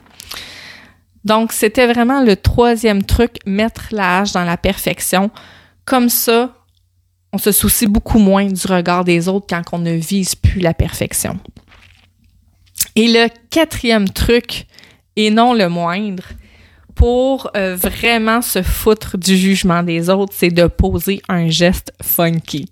Donc 1.23 1.51
c'était 1.53 1.87
vraiment 1.87 2.21
le 2.21 2.35
troisième 2.35 3.03
truc, 3.03 3.37
mettre 3.45 3.87
la 3.91 4.19
hache 4.19 4.33
dans 4.33 4.43
la 4.43 4.57
perfection. 4.57 5.31
Comme 5.85 6.09
ça, 6.09 6.53
on 7.31 7.37
se 7.37 7.51
soucie 7.51 7.87
beaucoup 7.87 8.19
moins 8.19 8.45
du 8.45 8.67
regard 8.67 9.03
des 9.03 9.27
autres 9.27 9.47
quand 9.49 9.63
on 9.71 9.79
ne 9.79 9.93
vise 9.93 10.35
plus 10.35 10.59
la 10.59 10.73
perfection. 10.73 11.39
Et 12.95 13.07
le 13.07 13.27
quatrième 13.49 14.07
truc, 14.09 14.67
et 15.15 15.31
non 15.31 15.53
le 15.53 15.67
moindre, 15.67 16.23
pour 16.95 17.49
euh, 17.55 17.75
vraiment 17.75 18.41
se 18.41 18.61
foutre 18.61 19.17
du 19.17 19.37
jugement 19.37 19.83
des 19.83 20.09
autres, 20.09 20.33
c'est 20.35 20.49
de 20.49 20.67
poser 20.67 21.21
un 21.29 21.49
geste 21.49 21.93
funky. 22.01 22.69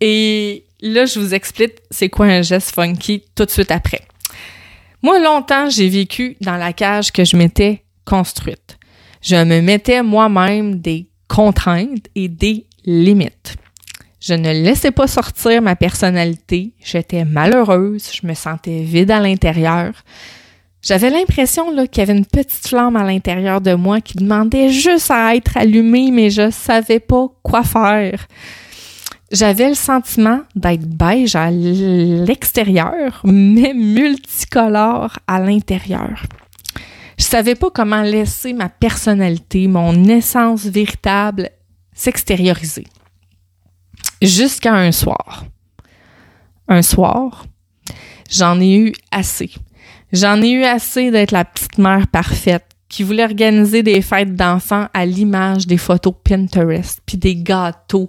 Et 0.00 0.64
là, 0.80 1.04
je 1.06 1.18
vous 1.18 1.34
explique 1.34 1.74
c'est 1.90 2.08
quoi 2.08 2.26
un 2.26 2.42
geste 2.42 2.74
funky 2.74 3.24
tout 3.34 3.44
de 3.44 3.50
suite 3.50 3.70
après. 3.70 4.02
Moi, 5.02 5.18
longtemps, 5.18 5.70
j'ai 5.70 5.88
vécu 5.88 6.36
dans 6.40 6.56
la 6.56 6.72
cage 6.72 7.10
que 7.12 7.24
je 7.24 7.36
m'étais 7.36 7.84
construite. 8.04 8.78
Je 9.22 9.36
me 9.36 9.60
mettais 9.60 10.02
moi-même 10.02 10.80
des 10.80 11.08
contraintes 11.28 12.06
et 12.14 12.28
des 12.28 12.66
limites. 12.84 13.56
Je 14.20 14.34
ne 14.34 14.52
laissais 14.52 14.90
pas 14.90 15.06
sortir 15.06 15.62
ma 15.62 15.76
personnalité. 15.76 16.72
J'étais 16.84 17.24
malheureuse. 17.24 18.10
Je 18.12 18.26
me 18.26 18.34
sentais 18.34 18.82
vide 18.82 19.10
à 19.10 19.20
l'intérieur. 19.20 19.92
J'avais 20.82 21.10
l'impression 21.10 21.70
qu'il 21.86 21.98
y 21.98 22.00
avait 22.00 22.16
une 22.16 22.24
petite 22.24 22.66
flamme 22.66 22.96
à 22.96 23.04
l'intérieur 23.04 23.60
de 23.60 23.74
moi 23.74 24.00
qui 24.00 24.16
demandait 24.16 24.70
juste 24.70 25.10
à 25.10 25.34
être 25.36 25.56
allumée, 25.56 26.10
mais 26.10 26.30
je 26.30 26.50
savais 26.50 27.00
pas 27.00 27.28
quoi 27.42 27.62
faire. 27.62 28.26
J'avais 29.30 29.68
le 29.68 29.74
sentiment 29.74 30.40
d'être 30.56 30.86
beige 30.86 31.36
à 31.36 31.50
l'extérieur, 31.50 33.20
mais 33.24 33.74
multicolore 33.74 35.18
à 35.26 35.38
l'intérieur. 35.38 36.24
Je 37.18 37.24
savais 37.24 37.54
pas 37.54 37.70
comment 37.70 38.02
laisser 38.02 38.54
ma 38.54 38.70
personnalité, 38.70 39.68
mon 39.68 40.04
essence 40.04 40.64
véritable 40.64 41.50
s'extérioriser. 41.92 42.86
Jusqu'à 44.22 44.74
un 44.74 44.90
soir. 44.90 45.44
Un 46.66 46.82
soir, 46.82 47.44
j'en 48.30 48.58
ai 48.58 48.74
eu 48.74 48.92
assez. 49.12 49.50
J'en 50.12 50.42
ai 50.42 50.50
eu 50.50 50.64
assez 50.64 51.10
d'être 51.10 51.30
la 51.30 51.44
petite 51.44 51.78
mère 51.78 52.06
parfaite 52.08 52.64
qui 52.90 53.04
voulait 53.04 53.22
organiser 53.22 53.84
des 53.84 54.02
fêtes 54.02 54.34
d'enfants 54.34 54.88
à 54.92 55.06
l'image 55.06 55.68
des 55.68 55.78
photos 55.78 56.12
Pinterest, 56.24 57.00
puis 57.06 57.16
des 57.16 57.36
gâteaux 57.36 58.08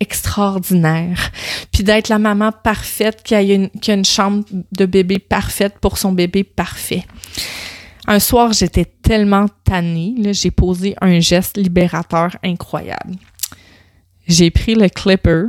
extraordinaires, 0.00 1.30
puis 1.70 1.84
d'être 1.84 2.08
la 2.08 2.18
maman 2.18 2.50
parfaite 2.50 3.22
qui 3.22 3.34
a, 3.34 3.42
une, 3.42 3.68
chambre 4.06 4.44
de 4.72 4.86
bébé 4.86 5.18
parfaite 5.18 5.78
pour 5.80 5.98
son 5.98 6.12
bébé 6.12 6.44
parfait. 6.44 7.04
Un 8.06 8.18
soir, 8.18 8.54
j'étais 8.54 8.86
tellement 8.86 9.46
tannée, 9.64 10.14
j'ai 10.32 10.50
posé 10.50 10.96
un 11.02 11.20
geste 11.20 11.58
libérateur 11.58 12.34
incroyable. 12.42 13.14
j'ai 14.26 14.50
pris 14.50 14.74
le 14.74 14.88
clipper, 14.88 15.44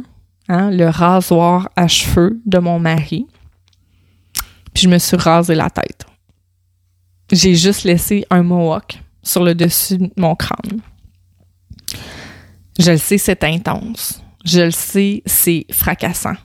hein, 0.49 0.69
le 0.71 0.89
rasoir 0.89 1.69
à 1.77 1.87
cheveux 1.87 2.41
de 2.45 2.59
mon 2.59 2.79
mari, 2.79 3.27
puis 4.73 4.83
je 4.83 4.89
me 4.89 4.97
suis 4.97 5.17
rasé 5.17 5.55
la 5.55 5.69
tête. 5.69 6.05
J'ai 7.31 7.55
juste 7.55 7.83
laissé 7.83 8.25
un 8.29 8.43
mohawk 8.43 8.99
sur 9.21 9.43
le 9.43 9.55
dessus 9.55 9.97
de 9.97 10.11
mon 10.17 10.35
crâne. 10.35 10.81
Je 12.79 12.91
le 12.91 12.97
sais, 12.97 13.17
c'est 13.17 13.43
intense. 13.43 14.21
Je 14.45 14.61
le 14.61 14.71
sais, 14.71 15.23
c'est 15.25 15.65
fracassant. 15.71 16.35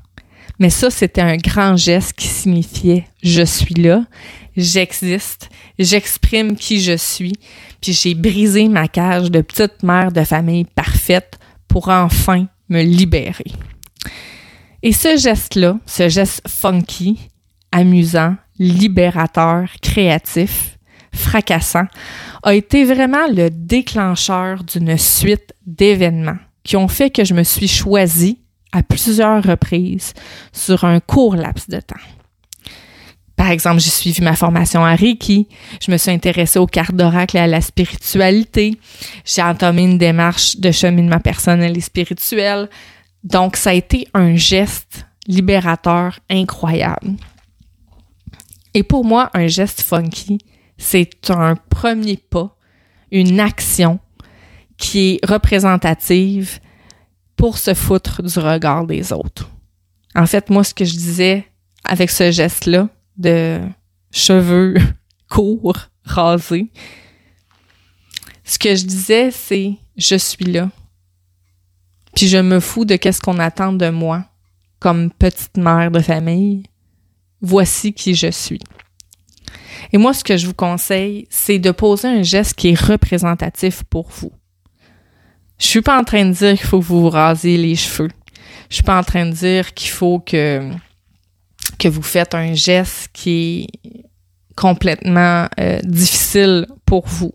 Mais 0.58 0.70
ça, 0.70 0.90
c'était 0.90 1.20
un 1.20 1.36
grand 1.36 1.76
geste 1.76 2.14
qui 2.14 2.26
signifiait 2.26 3.06
je 3.22 3.42
suis 3.42 3.74
là, 3.74 4.04
j'existe, 4.56 5.50
j'exprime 5.78 6.56
qui 6.56 6.80
je 6.80 6.96
suis, 6.96 7.34
puis 7.80 7.92
j'ai 7.92 8.14
brisé 8.14 8.68
ma 8.68 8.88
cage 8.88 9.30
de 9.30 9.40
petite 9.40 9.82
mère 9.82 10.10
de 10.10 10.24
famille 10.24 10.64
parfaite 10.64 11.38
pour 11.68 11.88
enfin 11.88 12.46
me 12.68 12.82
libérer. 12.82 13.52
Et 14.82 14.92
ce 14.92 15.16
geste-là, 15.16 15.78
ce 15.86 16.08
geste 16.08 16.42
funky, 16.48 17.18
amusant, 17.78 18.36
libérateur, 18.58 19.68
créatif, 19.80 20.78
fracassant, 21.12 21.86
a 22.42 22.54
été 22.54 22.84
vraiment 22.84 23.26
le 23.28 23.50
déclencheur 23.50 24.64
d'une 24.64 24.98
suite 24.98 25.54
d'événements 25.66 26.38
qui 26.64 26.76
ont 26.76 26.88
fait 26.88 27.10
que 27.10 27.24
je 27.24 27.34
me 27.34 27.44
suis 27.44 27.68
choisie 27.68 28.38
à 28.72 28.82
plusieurs 28.82 29.42
reprises 29.42 30.12
sur 30.52 30.84
un 30.84 31.00
court 31.00 31.36
laps 31.36 31.68
de 31.68 31.80
temps. 31.80 32.04
Par 33.36 33.50
exemple, 33.50 33.80
j'ai 33.80 33.90
suivi 33.90 34.20
ma 34.20 34.34
formation 34.34 34.84
à 34.84 34.96
Reiki, 34.96 35.46
je 35.80 35.92
me 35.92 35.96
suis 35.96 36.10
intéressée 36.10 36.58
aux 36.58 36.66
cartes 36.66 36.96
d'oracle 36.96 37.36
et 37.36 37.40
à 37.40 37.46
la 37.46 37.60
spiritualité, 37.60 38.78
j'ai 39.24 39.42
entamé 39.42 39.84
une 39.84 39.96
démarche 39.96 40.56
de 40.56 40.72
cheminement 40.72 41.20
personnel 41.20 41.78
et 41.78 41.80
spirituel. 41.80 42.68
Donc, 43.22 43.56
ça 43.56 43.70
a 43.70 43.74
été 43.74 44.08
un 44.12 44.34
geste 44.34 45.06
libérateur 45.28 46.18
incroyable. 46.28 47.14
Et 48.78 48.84
pour 48.84 49.04
moi, 49.04 49.28
un 49.34 49.48
geste 49.48 49.80
funky, 49.80 50.38
c'est 50.76 51.30
un 51.30 51.56
premier 51.56 52.16
pas, 52.16 52.56
une 53.10 53.40
action 53.40 53.98
qui 54.76 55.14
est 55.14 55.26
représentative 55.26 56.60
pour 57.34 57.58
se 57.58 57.74
foutre 57.74 58.22
du 58.22 58.38
regard 58.38 58.86
des 58.86 59.12
autres. 59.12 59.50
En 60.14 60.26
fait, 60.26 60.48
moi, 60.48 60.62
ce 60.62 60.74
que 60.74 60.84
je 60.84 60.92
disais 60.92 61.44
avec 61.82 62.08
ce 62.08 62.30
geste-là 62.30 62.88
de 63.16 63.58
cheveux 64.12 64.76
courts, 65.28 65.88
rasés, 66.04 66.70
ce 68.44 68.60
que 68.60 68.76
je 68.76 68.84
disais, 68.84 69.32
c'est 69.32 69.74
je 69.96 70.14
suis 70.14 70.44
là. 70.44 70.70
Puis 72.14 72.28
je 72.28 72.38
me 72.38 72.60
fous 72.60 72.84
de 72.84 72.94
qu'est-ce 72.94 73.20
qu'on 73.20 73.40
attend 73.40 73.72
de 73.72 73.90
moi 73.90 74.24
comme 74.78 75.10
petite 75.10 75.56
mère 75.56 75.90
de 75.90 75.98
famille. 75.98 76.62
Voici 77.40 77.92
qui 77.92 78.14
je 78.14 78.30
suis. 78.30 78.60
Et 79.92 79.98
moi, 79.98 80.12
ce 80.12 80.24
que 80.24 80.36
je 80.36 80.46
vous 80.46 80.54
conseille, 80.54 81.26
c'est 81.30 81.58
de 81.58 81.70
poser 81.70 82.08
un 82.08 82.22
geste 82.22 82.54
qui 82.54 82.70
est 82.70 82.80
représentatif 82.80 83.82
pour 83.84 84.08
vous. 84.10 84.32
Je 85.58 85.66
suis 85.66 85.82
pas 85.82 85.98
en 85.98 86.04
train 86.04 86.24
de 86.24 86.32
dire 86.32 86.56
qu'il 86.56 86.66
faut 86.66 86.80
que 86.80 86.84
vous 86.84 87.10
vous 87.10 87.16
les 87.44 87.74
cheveux. 87.74 88.10
Je 88.68 88.76
suis 88.76 88.84
pas 88.84 88.98
en 88.98 89.02
train 89.02 89.26
de 89.26 89.32
dire 89.32 89.74
qu'il 89.74 89.90
faut 89.90 90.20
que 90.20 90.70
que 91.78 91.88
vous 91.88 92.02
faites 92.02 92.34
un 92.34 92.54
geste 92.54 93.08
qui 93.12 93.68
est 93.84 94.04
complètement 94.56 95.46
euh, 95.60 95.78
difficile 95.84 96.66
pour 96.84 97.06
vous. 97.06 97.32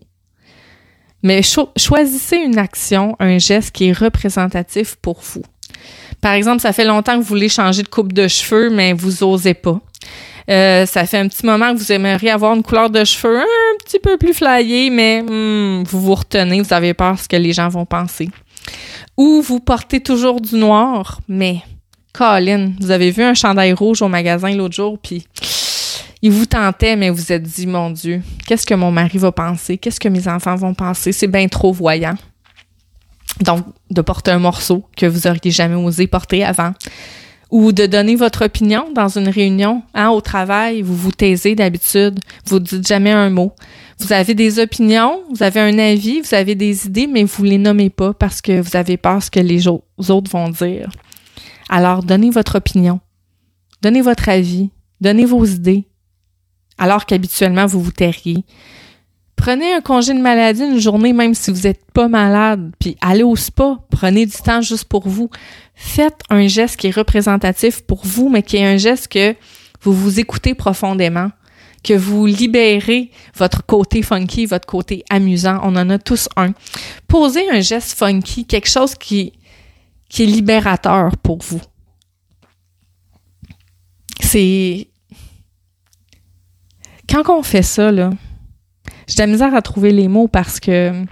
Mais 1.22 1.40
choisissez 1.42 2.36
une 2.36 2.58
action, 2.58 3.16
un 3.18 3.38
geste 3.38 3.70
qui 3.70 3.86
est 3.86 3.92
représentatif 3.92 4.96
pour 4.96 5.22
vous. 5.22 5.42
Par 6.20 6.32
exemple, 6.32 6.60
ça 6.60 6.74
fait 6.74 6.84
longtemps 6.84 7.14
que 7.14 7.20
vous 7.20 7.28
voulez 7.28 7.48
changer 7.48 7.82
de 7.82 7.88
coupe 7.88 8.12
de 8.12 8.28
cheveux, 8.28 8.68
mais 8.68 8.92
vous 8.92 9.22
osez 9.22 9.54
pas. 9.54 9.80
Euh, 10.50 10.84
ça 10.84 11.06
fait 11.06 11.18
un 11.18 11.28
petit 11.28 11.46
moment 11.46 11.72
que 11.72 11.78
vous 11.78 11.92
aimeriez 11.92 12.30
avoir 12.30 12.54
une 12.54 12.62
couleur 12.62 12.90
de 12.90 13.02
cheveux 13.04 13.40
un 13.40 13.84
petit 13.84 13.98
peu 13.98 14.18
plus 14.18 14.34
flyée, 14.34 14.90
mais 14.90 15.22
hmm, 15.22 15.84
vous 15.84 16.00
vous 16.00 16.14
retenez, 16.14 16.60
vous 16.60 16.72
avez 16.74 16.92
peur 16.92 17.14
de 17.14 17.20
ce 17.20 17.28
que 17.28 17.36
les 17.36 17.52
gens 17.52 17.68
vont 17.68 17.86
penser. 17.86 18.28
Ou 19.16 19.40
vous 19.40 19.60
portez 19.60 20.00
toujours 20.00 20.40
du 20.40 20.56
noir, 20.56 21.20
mais 21.28 21.62
Colin, 22.12 22.72
vous 22.80 22.90
avez 22.90 23.10
vu 23.10 23.22
un 23.22 23.34
chandail 23.34 23.72
rouge 23.72 24.02
au 24.02 24.08
magasin 24.08 24.54
l'autre 24.54 24.74
jour, 24.74 24.98
puis 24.98 25.26
il 26.20 26.30
vous 26.30 26.46
tentait, 26.46 26.96
mais 26.96 27.10
vous 27.10 27.32
êtes 27.32 27.42
dit, 27.42 27.66
mon 27.66 27.90
Dieu, 27.90 28.22
qu'est-ce 28.46 28.66
que 28.66 28.74
mon 28.74 28.90
mari 28.90 29.18
va 29.18 29.32
penser? 29.32 29.78
Qu'est-ce 29.78 30.00
que 30.00 30.08
mes 30.08 30.28
enfants 30.28 30.56
vont 30.56 30.74
penser? 30.74 31.12
C'est 31.12 31.26
bien 31.26 31.48
trop 31.48 31.72
voyant. 31.72 32.16
Donc, 33.40 33.64
de 33.90 34.00
porter 34.00 34.30
un 34.30 34.38
morceau 34.38 34.84
que 34.96 35.06
vous 35.06 35.26
auriez 35.26 35.50
jamais 35.50 35.74
osé 35.74 36.06
porter 36.06 36.44
avant 36.44 36.72
ou 37.50 37.72
de 37.72 37.86
donner 37.86 38.16
votre 38.16 38.44
opinion 38.44 38.86
dans 38.94 39.18
une 39.18 39.28
réunion. 39.28 39.82
Hein, 39.94 40.10
au 40.10 40.20
travail, 40.20 40.82
vous 40.82 40.96
vous 40.96 41.12
taisez 41.12 41.54
d'habitude, 41.54 42.20
vous 42.46 42.60
dites 42.60 42.86
jamais 42.86 43.12
un 43.12 43.30
mot. 43.30 43.52
Vous 43.98 44.12
avez 44.12 44.34
des 44.34 44.58
opinions, 44.58 45.22
vous 45.30 45.42
avez 45.42 45.60
un 45.60 45.78
avis, 45.78 46.20
vous 46.20 46.34
avez 46.34 46.54
des 46.54 46.86
idées, 46.86 47.06
mais 47.06 47.24
vous 47.24 47.44
les 47.44 47.58
nommez 47.58 47.90
pas 47.90 48.12
parce 48.12 48.40
que 48.40 48.60
vous 48.60 48.76
avez 48.76 48.96
peur 48.96 49.22
ce 49.22 49.30
que 49.30 49.40
les 49.40 49.68
autres 49.68 50.30
vont 50.30 50.48
dire. 50.48 50.90
Alors, 51.68 52.02
donnez 52.02 52.30
votre 52.30 52.56
opinion, 52.56 53.00
donnez 53.82 54.02
votre 54.02 54.28
avis, 54.28 54.70
donnez 55.00 55.24
vos 55.24 55.44
idées, 55.44 55.84
alors 56.76 57.06
qu'habituellement 57.06 57.66
vous 57.66 57.80
vous 57.80 57.92
tairiez. 57.92 58.44
Prenez 59.36 59.74
un 59.74 59.80
congé 59.80 60.14
de 60.14 60.20
maladie 60.20 60.62
une 60.62 60.78
journée, 60.78 61.12
même 61.12 61.34
si 61.34 61.50
vous 61.50 61.62
n'êtes 61.62 61.84
pas 61.92 62.08
malade, 62.08 62.72
puis 62.78 62.96
allez 63.00 63.22
au 63.22 63.36
spa, 63.36 63.78
prenez 63.90 64.26
du 64.26 64.36
temps 64.36 64.60
juste 64.60 64.84
pour 64.84 65.08
vous. 65.08 65.28
Faites 65.74 66.20
un 66.30 66.46
geste 66.46 66.76
qui 66.76 66.88
est 66.88 66.96
représentatif 66.96 67.82
pour 67.82 68.06
vous, 68.06 68.28
mais 68.28 68.42
qui 68.42 68.56
est 68.56 68.64
un 68.64 68.76
geste 68.76 69.08
que 69.08 69.34
vous 69.82 69.92
vous 69.92 70.20
écoutez 70.20 70.54
profondément, 70.54 71.30
que 71.82 71.94
vous 71.94 72.26
libérez 72.26 73.10
votre 73.36 73.64
côté 73.66 74.02
funky, 74.02 74.46
votre 74.46 74.66
côté 74.66 75.04
amusant. 75.10 75.60
On 75.62 75.76
en 75.76 75.90
a 75.90 75.98
tous 75.98 76.28
un. 76.36 76.52
Posez 77.08 77.48
un 77.50 77.60
geste 77.60 77.98
funky, 77.98 78.46
quelque 78.46 78.68
chose 78.68 78.94
qui, 78.94 79.32
est 80.18 80.24
libérateur 80.24 81.16
pour 81.18 81.38
vous. 81.42 81.60
C'est... 84.20 84.88
Quand 87.08 87.28
on 87.28 87.42
fait 87.42 87.62
ça, 87.62 87.92
là, 87.92 88.10
j'ai 89.06 89.16
de 89.16 89.20
la 89.20 89.26
misère 89.26 89.54
à 89.54 89.60
trouver 89.60 89.92
les 89.92 90.08
mots 90.08 90.28
parce 90.28 90.60
que 90.60 91.04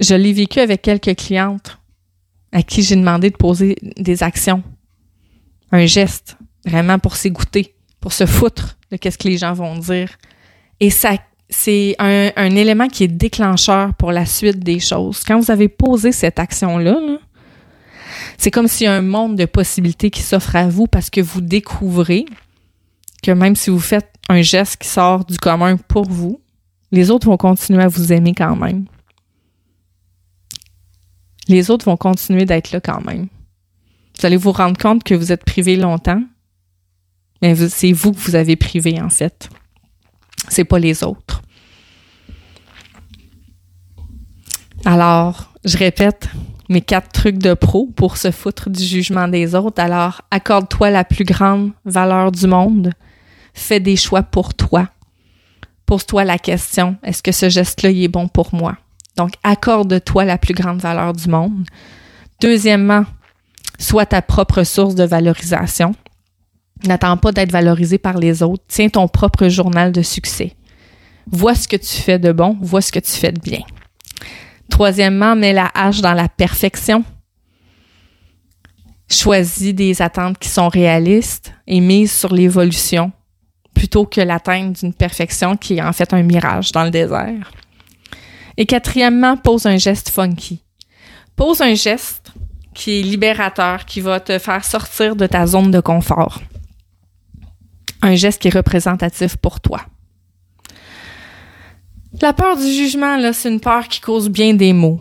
je 0.00 0.14
l'ai 0.14 0.32
vécu 0.32 0.60
avec 0.60 0.82
quelques 0.82 1.16
clientes 1.16 1.79
à 2.52 2.62
qui 2.62 2.82
j'ai 2.82 2.96
demandé 2.96 3.30
de 3.30 3.36
poser 3.36 3.76
des 3.96 4.22
actions, 4.22 4.62
un 5.72 5.86
geste, 5.86 6.36
vraiment 6.64 6.98
pour 6.98 7.16
s'égoûter, 7.16 7.74
pour 8.00 8.12
se 8.12 8.26
foutre 8.26 8.76
de 8.90 8.96
qu'est-ce 8.96 9.18
que 9.18 9.28
les 9.28 9.38
gens 9.38 9.52
vont 9.52 9.76
dire. 9.76 10.10
Et 10.80 10.90
ça, 10.90 11.12
c'est 11.48 11.96
un, 11.98 12.56
élément 12.56 12.88
qui 12.88 13.04
est 13.04 13.08
déclencheur 13.08 13.94
pour 13.94 14.12
la 14.12 14.26
suite 14.26 14.60
des 14.60 14.80
choses. 14.80 15.22
Quand 15.26 15.38
vous 15.38 15.50
avez 15.50 15.68
posé 15.68 16.12
cette 16.12 16.38
action-là, 16.38 16.98
c'est 18.38 18.50
comme 18.50 18.68
s'il 18.68 18.86
y 18.86 18.88
a 18.88 18.94
un 18.94 19.02
monde 19.02 19.36
de 19.36 19.44
possibilités 19.44 20.10
qui 20.10 20.22
s'offre 20.22 20.56
à 20.56 20.68
vous 20.68 20.86
parce 20.86 21.10
que 21.10 21.20
vous 21.20 21.40
découvrez 21.40 22.24
que 23.22 23.32
même 23.32 23.56
si 23.56 23.70
vous 23.70 23.80
faites 23.80 24.08
un 24.28 24.42
geste 24.42 24.76
qui 24.76 24.88
sort 24.88 25.24
du 25.24 25.36
commun 25.36 25.76
pour 25.76 26.08
vous, 26.08 26.40
les 26.92 27.10
autres 27.10 27.26
vont 27.26 27.36
continuer 27.36 27.82
à 27.82 27.88
vous 27.88 28.12
aimer 28.12 28.34
quand 28.34 28.56
même. 28.56 28.86
Les 31.48 31.70
autres 31.70 31.86
vont 31.86 31.96
continuer 31.96 32.44
d'être 32.44 32.72
là 32.72 32.80
quand 32.80 33.04
même. 33.04 33.28
Vous 34.18 34.26
allez 34.26 34.36
vous 34.36 34.52
rendre 34.52 34.78
compte 34.78 35.02
que 35.02 35.14
vous 35.14 35.32
êtes 35.32 35.44
privé 35.44 35.76
longtemps, 35.76 36.22
mais 37.42 37.54
c'est 37.68 37.92
vous 37.92 38.12
que 38.12 38.18
vous 38.18 38.34
avez 38.34 38.56
privé 38.56 39.00
en 39.00 39.08
fait. 39.08 39.48
C'est 40.48 40.64
pas 40.64 40.78
les 40.78 41.02
autres. 41.02 41.42
Alors, 44.84 45.52
je 45.64 45.76
répète 45.76 46.28
mes 46.68 46.80
quatre 46.80 47.12
trucs 47.12 47.38
de 47.38 47.54
pro 47.54 47.86
pour 47.86 48.16
se 48.16 48.30
foutre 48.30 48.70
du 48.70 48.82
jugement 48.82 49.28
des 49.28 49.54
autres. 49.54 49.82
Alors, 49.82 50.22
accorde-toi 50.30 50.90
la 50.90 51.04
plus 51.04 51.24
grande 51.24 51.72
valeur 51.84 52.32
du 52.32 52.46
monde. 52.46 52.92
Fais 53.52 53.80
des 53.80 53.96
choix 53.96 54.22
pour 54.22 54.54
toi 54.54 54.88
pose-toi 55.90 56.22
la 56.22 56.38
question, 56.38 56.96
est-ce 57.02 57.20
que 57.20 57.32
ce 57.32 57.48
geste-là 57.48 57.90
est 57.90 58.06
bon 58.06 58.28
pour 58.28 58.54
moi? 58.54 58.76
Donc, 59.20 59.34
accorde-toi 59.42 60.24
la 60.24 60.38
plus 60.38 60.54
grande 60.54 60.80
valeur 60.80 61.12
du 61.12 61.28
monde. 61.28 61.66
Deuxièmement, 62.40 63.04
sois 63.78 64.06
ta 64.06 64.22
propre 64.22 64.62
source 64.62 64.94
de 64.94 65.04
valorisation. 65.04 65.94
N'attends 66.86 67.18
pas 67.18 67.30
d'être 67.30 67.52
valorisé 67.52 67.98
par 67.98 68.16
les 68.16 68.42
autres. 68.42 68.64
Tiens 68.66 68.88
ton 68.88 69.08
propre 69.08 69.48
journal 69.48 69.92
de 69.92 70.00
succès. 70.00 70.56
Vois 71.30 71.54
ce 71.54 71.68
que 71.68 71.76
tu 71.76 72.00
fais 72.00 72.18
de 72.18 72.32
bon, 72.32 72.56
vois 72.62 72.80
ce 72.80 72.90
que 72.90 72.98
tu 72.98 73.10
fais 73.10 73.30
de 73.30 73.40
bien. 73.40 73.60
Troisièmement, 74.70 75.36
mets 75.36 75.52
la 75.52 75.70
hache 75.74 76.00
dans 76.00 76.14
la 76.14 76.30
perfection. 76.30 77.04
Choisis 79.06 79.74
des 79.74 80.00
attentes 80.00 80.38
qui 80.38 80.48
sont 80.48 80.70
réalistes 80.70 81.52
et 81.66 81.80
mise 81.80 82.10
sur 82.10 82.32
l'évolution 82.32 83.12
plutôt 83.74 84.06
que 84.06 84.22
l'atteinte 84.22 84.80
d'une 84.80 84.94
perfection 84.94 85.58
qui 85.58 85.76
est 85.76 85.82
en 85.82 85.92
fait 85.92 86.14
un 86.14 86.22
mirage 86.22 86.72
dans 86.72 86.84
le 86.84 86.90
désert. 86.90 87.50
Et 88.56 88.66
quatrièmement, 88.66 89.36
pose 89.36 89.66
un 89.66 89.76
geste 89.76 90.10
funky. 90.10 90.62
Pose 91.36 91.60
un 91.60 91.74
geste 91.74 92.32
qui 92.74 93.00
est 93.00 93.02
libérateur, 93.02 93.84
qui 93.84 94.00
va 94.00 94.20
te 94.20 94.38
faire 94.38 94.64
sortir 94.64 95.16
de 95.16 95.26
ta 95.26 95.46
zone 95.46 95.70
de 95.70 95.80
confort. 95.80 96.40
Un 98.02 98.14
geste 98.14 98.40
qui 98.40 98.48
est 98.48 98.54
représentatif 98.54 99.36
pour 99.36 99.60
toi. 99.60 99.80
La 102.20 102.32
peur 102.32 102.56
du 102.56 102.70
jugement, 102.72 103.16
là, 103.16 103.32
c'est 103.32 103.50
une 103.50 103.60
peur 103.60 103.86
qui 103.88 104.00
cause 104.00 104.28
bien 104.28 104.54
des 104.54 104.72
maux. 104.72 105.00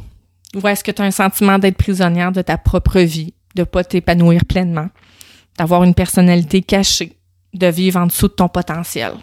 Ou 0.56 0.68
est-ce 0.68 0.84
que 0.84 0.92
tu 0.92 1.02
as 1.02 1.06
un 1.06 1.12
sentiment 1.12 1.60
d'être 1.60 1.78
prisonnière 1.78 2.32
de 2.32 2.42
ta 2.42 2.58
propre 2.58 3.00
vie, 3.00 3.34
de 3.56 3.64
pas 3.64 3.84
t'épanouir 3.84 4.46
pleinement, 4.46 4.90
d'avoir 5.58 5.84
une 5.84 5.94
personnalité 5.94 6.62
cachée, 6.62 7.18
de 7.54 7.68
vivre 7.68 8.00
en 8.00 8.08
dessous 8.08 8.28
de 8.28 8.34
ton 8.34 8.48
potentiel? 8.48 9.14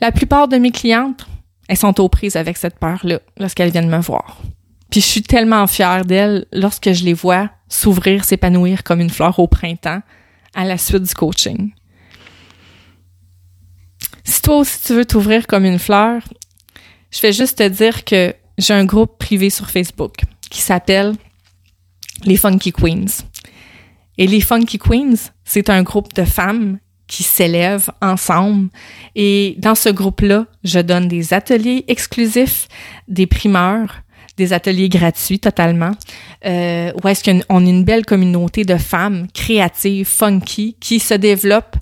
La 0.00 0.12
plupart 0.12 0.48
de 0.48 0.56
mes 0.56 0.72
clientes, 0.72 1.26
elles 1.68 1.76
sont 1.76 2.00
aux 2.00 2.08
prises 2.08 2.36
avec 2.36 2.56
cette 2.56 2.78
peur-là 2.78 3.20
lorsqu'elles 3.38 3.70
viennent 3.70 3.90
me 3.90 4.00
voir. 4.00 4.40
Puis 4.90 5.00
je 5.00 5.06
suis 5.06 5.22
tellement 5.22 5.66
fière 5.66 6.04
d'elles 6.04 6.46
lorsque 6.52 6.92
je 6.92 7.04
les 7.04 7.12
vois 7.12 7.50
s'ouvrir, 7.68 8.24
s'épanouir 8.24 8.84
comme 8.84 9.00
une 9.00 9.10
fleur 9.10 9.38
au 9.38 9.48
printemps 9.48 10.00
à 10.54 10.64
la 10.64 10.78
suite 10.78 11.02
du 11.02 11.14
coaching. 11.14 11.72
Si 14.24 14.42
toi 14.42 14.58
aussi 14.58 14.80
tu 14.84 14.94
veux 14.94 15.04
t'ouvrir 15.04 15.46
comme 15.46 15.64
une 15.64 15.78
fleur, 15.78 16.22
je 17.10 17.20
vais 17.20 17.32
juste 17.32 17.58
te 17.58 17.68
dire 17.68 18.04
que 18.04 18.34
j'ai 18.58 18.74
un 18.74 18.84
groupe 18.84 19.18
privé 19.18 19.50
sur 19.50 19.70
Facebook 19.70 20.14
qui 20.50 20.60
s'appelle 20.60 21.14
les 22.24 22.36
Funky 22.36 22.72
Queens. 22.72 23.24
Et 24.18 24.26
les 24.26 24.40
Funky 24.40 24.78
Queens, 24.78 25.30
c'est 25.44 25.68
un 25.68 25.82
groupe 25.82 26.14
de 26.14 26.24
femmes 26.24 26.78
qui 27.06 27.22
s'élèvent 27.22 27.90
ensemble. 28.02 28.68
Et 29.14 29.54
dans 29.58 29.74
ce 29.74 29.88
groupe-là, 29.88 30.46
je 30.64 30.80
donne 30.80 31.08
des 31.08 31.32
ateliers 31.34 31.84
exclusifs, 31.88 32.68
des 33.08 33.26
primeurs, 33.26 34.02
des 34.36 34.52
ateliers 34.52 34.88
gratuits 34.88 35.38
totalement, 35.38 35.92
euh, 36.44 36.92
où 37.02 37.08
est-ce 37.08 37.24
qu'on 37.24 37.66
a 37.66 37.68
une 37.68 37.84
belle 37.84 38.04
communauté 38.04 38.64
de 38.64 38.76
femmes 38.76 39.26
créatives, 39.32 40.06
funky, 40.06 40.76
qui 40.80 41.00
se 41.00 41.14
développent 41.14 41.76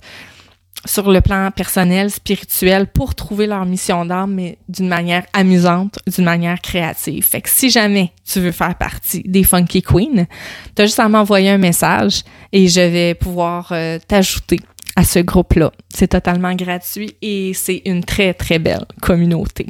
sur 0.85 1.11
le 1.11 1.19
plan 1.19 1.49
personnel, 1.51 2.11
spirituel, 2.11 2.87
pour 2.87 3.15
trouver 3.15 3.47
leur 3.47 3.65
mission 3.65 4.05
d'âme, 4.05 4.35
mais 4.35 4.57
d'une 4.69 4.87
manière 4.87 5.25
amusante, 5.33 5.99
d'une 6.07 6.25
manière 6.25 6.61
créative. 6.61 7.23
Fait 7.23 7.41
que 7.41 7.49
si 7.49 7.69
jamais 7.69 8.11
tu 8.23 8.39
veux 8.39 8.51
faire 8.51 8.75
partie 8.75 9.23
des 9.25 9.43
Funky 9.43 9.81
Queens, 9.81 10.27
t'as 10.75 10.85
juste 10.85 10.99
à 10.99 11.09
m'envoyer 11.09 11.49
un 11.49 11.57
message 11.57 12.21
et 12.51 12.67
je 12.67 12.81
vais 12.81 13.15
pouvoir 13.15 13.69
euh, 13.71 13.97
t'ajouter 14.07 14.59
à 14.95 15.03
ce 15.03 15.19
groupe-là. 15.19 15.71
C'est 15.93 16.09
totalement 16.09 16.53
gratuit 16.53 17.15
et 17.21 17.53
c'est 17.53 17.81
une 17.85 18.03
très, 18.03 18.33
très 18.33 18.59
belle 18.59 18.85
communauté. 19.01 19.67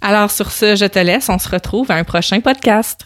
Alors 0.00 0.30
sur 0.30 0.50
ce, 0.50 0.76
je 0.76 0.86
te 0.86 0.98
laisse. 0.98 1.28
On 1.28 1.38
se 1.38 1.48
retrouve 1.48 1.90
à 1.90 1.94
un 1.94 2.04
prochain 2.04 2.40
podcast. 2.40 3.04